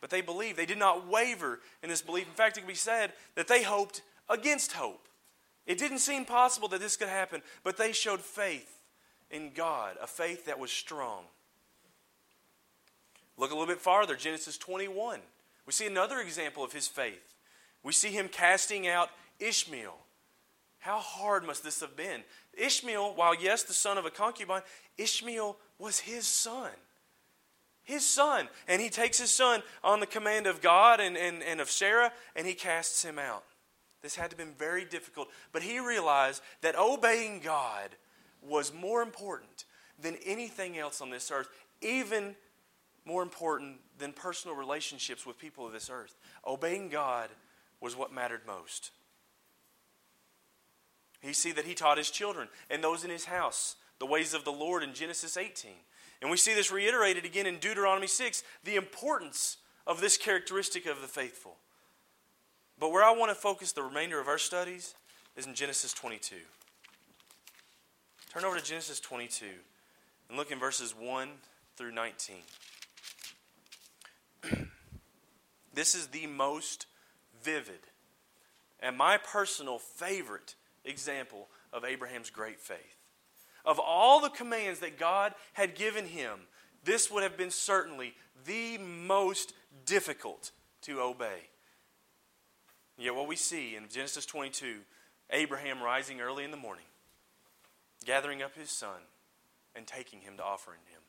But 0.00 0.10
they 0.10 0.20
believed. 0.20 0.58
They 0.58 0.66
did 0.66 0.78
not 0.78 1.08
waver 1.08 1.60
in 1.82 1.88
this 1.88 2.02
belief. 2.02 2.26
In 2.26 2.34
fact, 2.34 2.56
it 2.56 2.60
can 2.60 2.68
be 2.68 2.74
said 2.74 3.12
that 3.34 3.48
they 3.48 3.62
hoped 3.62 4.02
against 4.28 4.72
hope. 4.72 5.08
It 5.66 5.78
didn't 5.78 5.98
seem 5.98 6.24
possible 6.24 6.68
that 6.68 6.80
this 6.80 6.96
could 6.96 7.08
happen, 7.08 7.42
but 7.64 7.76
they 7.76 7.92
showed 7.92 8.20
faith 8.20 8.76
in 9.30 9.50
God, 9.52 9.96
a 10.00 10.06
faith 10.06 10.46
that 10.46 10.58
was 10.58 10.70
strong. 10.70 11.24
Look 13.36 13.50
a 13.50 13.54
little 13.54 13.66
bit 13.66 13.80
farther, 13.80 14.14
Genesis 14.16 14.56
21. 14.56 15.20
We 15.66 15.72
see 15.72 15.86
another 15.86 16.20
example 16.20 16.62
of 16.64 16.72
his 16.72 16.86
faith. 16.86 17.34
We 17.82 17.92
see 17.92 18.10
him 18.10 18.28
casting 18.28 18.86
out 18.86 19.10
Ishmael. 19.40 19.96
How 20.78 20.98
hard 20.98 21.44
must 21.44 21.64
this 21.64 21.80
have 21.80 21.96
been? 21.96 22.22
Ishmael, 22.56 23.14
while 23.16 23.34
yes, 23.34 23.64
the 23.64 23.74
son 23.74 23.98
of 23.98 24.06
a 24.06 24.10
concubine, 24.10 24.62
Ishmael 24.96 25.56
was 25.78 25.98
his 26.00 26.26
son. 26.26 26.70
His 27.82 28.04
son. 28.04 28.48
And 28.68 28.80
he 28.80 28.88
takes 28.88 29.18
his 29.18 29.32
son 29.32 29.62
on 29.82 30.00
the 30.00 30.06
command 30.06 30.46
of 30.46 30.60
God 30.60 31.00
and, 31.00 31.16
and, 31.16 31.42
and 31.42 31.60
of 31.60 31.70
Sarah, 31.70 32.12
and 32.34 32.46
he 32.46 32.54
casts 32.54 33.04
him 33.04 33.18
out. 33.18 33.44
This 34.02 34.14
had 34.14 34.30
to 34.30 34.36
have 34.36 34.46
been 34.46 34.54
very 34.56 34.84
difficult. 34.84 35.28
But 35.52 35.62
he 35.62 35.80
realized 35.80 36.42
that 36.62 36.78
obeying 36.78 37.40
God 37.40 37.90
was 38.40 38.72
more 38.72 39.02
important 39.02 39.64
than 40.00 40.16
anything 40.24 40.78
else 40.78 41.00
on 41.00 41.10
this 41.10 41.30
earth, 41.30 41.48
even 41.80 42.36
more 43.04 43.22
important 43.22 43.78
than 43.98 44.12
personal 44.12 44.56
relationships 44.56 45.26
with 45.26 45.38
people 45.38 45.66
of 45.66 45.72
this 45.72 45.90
earth. 45.90 46.16
Obeying 46.46 46.88
God 46.88 47.30
was 47.80 47.96
what 47.96 48.12
mattered 48.12 48.42
most. 48.46 48.90
He 51.20 51.32
see 51.32 51.52
that 51.52 51.64
he 51.64 51.74
taught 51.74 51.98
his 51.98 52.10
children 52.10 52.48
and 52.70 52.82
those 52.82 53.04
in 53.04 53.10
his 53.10 53.24
house 53.24 53.76
the 53.98 54.06
ways 54.06 54.34
of 54.34 54.44
the 54.44 54.52
Lord 54.52 54.82
in 54.82 54.94
Genesis 54.94 55.36
18. 55.36 55.70
And 56.20 56.30
we 56.30 56.36
see 56.36 56.54
this 56.54 56.72
reiterated 56.72 57.24
again 57.24 57.46
in 57.46 57.58
Deuteronomy 57.58 58.06
6, 58.06 58.42
the 58.64 58.76
importance 58.76 59.58
of 59.86 60.00
this 60.00 60.16
characteristic 60.16 60.86
of 60.86 61.00
the 61.00 61.06
faithful. 61.06 61.56
But 62.78 62.92
where 62.92 63.04
I 63.04 63.12
want 63.12 63.30
to 63.30 63.34
focus 63.34 63.72
the 63.72 63.82
remainder 63.82 64.20
of 64.20 64.28
our 64.28 64.38
studies 64.38 64.94
is 65.36 65.46
in 65.46 65.54
Genesis 65.54 65.92
22. 65.92 66.36
Turn 68.32 68.44
over 68.44 68.58
to 68.58 68.64
Genesis 68.64 69.00
22 69.00 69.46
and 70.28 70.36
look 70.36 70.50
in 70.50 70.58
verses 70.58 70.94
1 70.98 71.28
through 71.76 71.92
19. 71.92 72.36
This 75.76 75.94
is 75.94 76.08
the 76.08 76.26
most 76.26 76.86
vivid 77.44 77.78
and 78.80 78.96
my 78.96 79.16
personal 79.16 79.78
favorite 79.78 80.54
example 80.84 81.48
of 81.72 81.84
Abraham's 81.84 82.30
great 82.30 82.60
faith. 82.60 82.96
Of 83.64 83.78
all 83.78 84.20
the 84.20 84.30
commands 84.30 84.80
that 84.80 84.98
God 84.98 85.34
had 85.54 85.74
given 85.74 86.06
him, 86.06 86.40
this 86.84 87.10
would 87.10 87.22
have 87.22 87.36
been 87.36 87.50
certainly 87.50 88.14
the 88.44 88.78
most 88.78 89.54
difficult 89.84 90.52
to 90.82 91.00
obey. 91.00 91.48
Yet, 92.96 93.14
what 93.14 93.28
we 93.28 93.36
see 93.36 93.76
in 93.76 93.88
Genesis 93.88 94.26
22 94.26 94.78
Abraham 95.30 95.82
rising 95.82 96.20
early 96.20 96.44
in 96.44 96.52
the 96.52 96.56
morning, 96.56 96.84
gathering 98.04 98.42
up 98.42 98.54
his 98.54 98.70
son, 98.70 99.00
and 99.74 99.86
taking 99.86 100.20
him 100.20 100.36
to 100.36 100.44
offering 100.44 100.78
him. 100.88 101.00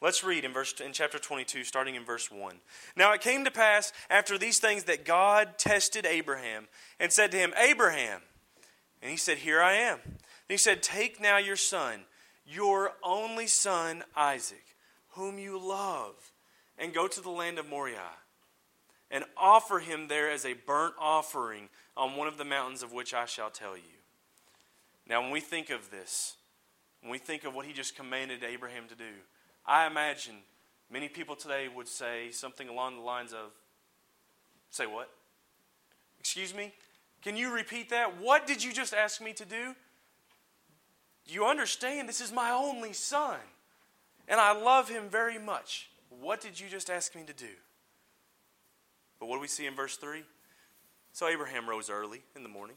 Let's 0.00 0.22
read 0.22 0.44
in 0.44 0.52
verse 0.52 0.72
in 0.80 0.92
chapter 0.92 1.18
22 1.18 1.64
starting 1.64 1.94
in 1.94 2.04
verse 2.04 2.30
1. 2.30 2.60
Now 2.96 3.12
it 3.12 3.22
came 3.22 3.44
to 3.44 3.50
pass 3.50 3.92
after 4.10 4.36
these 4.36 4.58
things 4.58 4.84
that 4.84 5.04
God 5.04 5.58
tested 5.58 6.04
Abraham 6.04 6.68
and 7.00 7.12
said 7.12 7.30
to 7.30 7.38
him, 7.38 7.54
"Abraham." 7.56 8.22
And 9.00 9.10
he 9.10 9.16
said, 9.16 9.38
"Here 9.38 9.62
I 9.62 9.74
am." 9.74 10.00
And 10.04 10.20
he 10.48 10.58
said, 10.58 10.82
"Take 10.82 11.18
now 11.18 11.38
your 11.38 11.56
son, 11.56 12.06
your 12.44 12.96
only 13.02 13.46
son 13.46 14.04
Isaac, 14.14 14.76
whom 15.10 15.38
you 15.38 15.58
love, 15.58 16.30
and 16.76 16.92
go 16.92 17.08
to 17.08 17.20
the 17.20 17.30
land 17.30 17.58
of 17.58 17.66
Moriah, 17.66 18.18
and 19.10 19.24
offer 19.36 19.78
him 19.78 20.08
there 20.08 20.30
as 20.30 20.44
a 20.44 20.52
burnt 20.52 20.94
offering 20.98 21.70
on 21.96 22.16
one 22.16 22.28
of 22.28 22.36
the 22.36 22.44
mountains 22.44 22.82
of 22.82 22.92
which 22.92 23.14
I 23.14 23.24
shall 23.24 23.50
tell 23.50 23.76
you." 23.76 24.02
Now 25.06 25.22
when 25.22 25.30
we 25.30 25.40
think 25.40 25.70
of 25.70 25.90
this, 25.90 26.36
when 27.00 27.10
we 27.10 27.18
think 27.18 27.44
of 27.44 27.54
what 27.54 27.64
he 27.64 27.72
just 27.72 27.96
commanded 27.96 28.44
Abraham 28.44 28.88
to 28.88 28.94
do, 28.94 29.22
I 29.66 29.86
imagine 29.86 30.36
many 30.90 31.08
people 31.08 31.34
today 31.34 31.68
would 31.74 31.88
say 31.88 32.30
something 32.30 32.68
along 32.68 32.96
the 32.96 33.02
lines 33.02 33.32
of, 33.32 33.50
Say 34.70 34.86
what? 34.86 35.10
Excuse 36.20 36.54
me? 36.54 36.72
Can 37.22 37.36
you 37.36 37.52
repeat 37.52 37.90
that? 37.90 38.20
What 38.20 38.46
did 38.46 38.62
you 38.62 38.72
just 38.72 38.92
ask 38.92 39.22
me 39.22 39.32
to 39.32 39.44
do? 39.44 39.74
You 41.26 41.46
understand 41.46 42.08
this 42.08 42.20
is 42.20 42.32
my 42.32 42.50
only 42.50 42.92
son, 42.92 43.38
and 44.28 44.38
I 44.38 44.52
love 44.52 44.88
him 44.88 45.08
very 45.08 45.38
much. 45.38 45.88
What 46.20 46.40
did 46.40 46.60
you 46.60 46.68
just 46.68 46.90
ask 46.90 47.14
me 47.14 47.22
to 47.26 47.32
do? 47.32 47.48
But 49.18 49.28
what 49.28 49.36
do 49.36 49.40
we 49.40 49.48
see 49.48 49.66
in 49.66 49.74
verse 49.74 49.96
3? 49.96 50.22
So 51.12 51.26
Abraham 51.26 51.68
rose 51.68 51.90
early 51.90 52.22
in 52.36 52.42
the 52.42 52.48
morning 52.48 52.76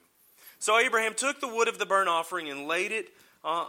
So 0.61 0.77
Abraham 0.77 1.15
took 1.15 1.41
the 1.41 1.47
wood 1.47 1.67
of 1.67 1.79
the 1.79 1.87
burnt 1.87 2.07
offering 2.07 2.47
and 2.47 2.67
laid 2.67 2.91
it 2.91 3.07
uh, 3.43 3.59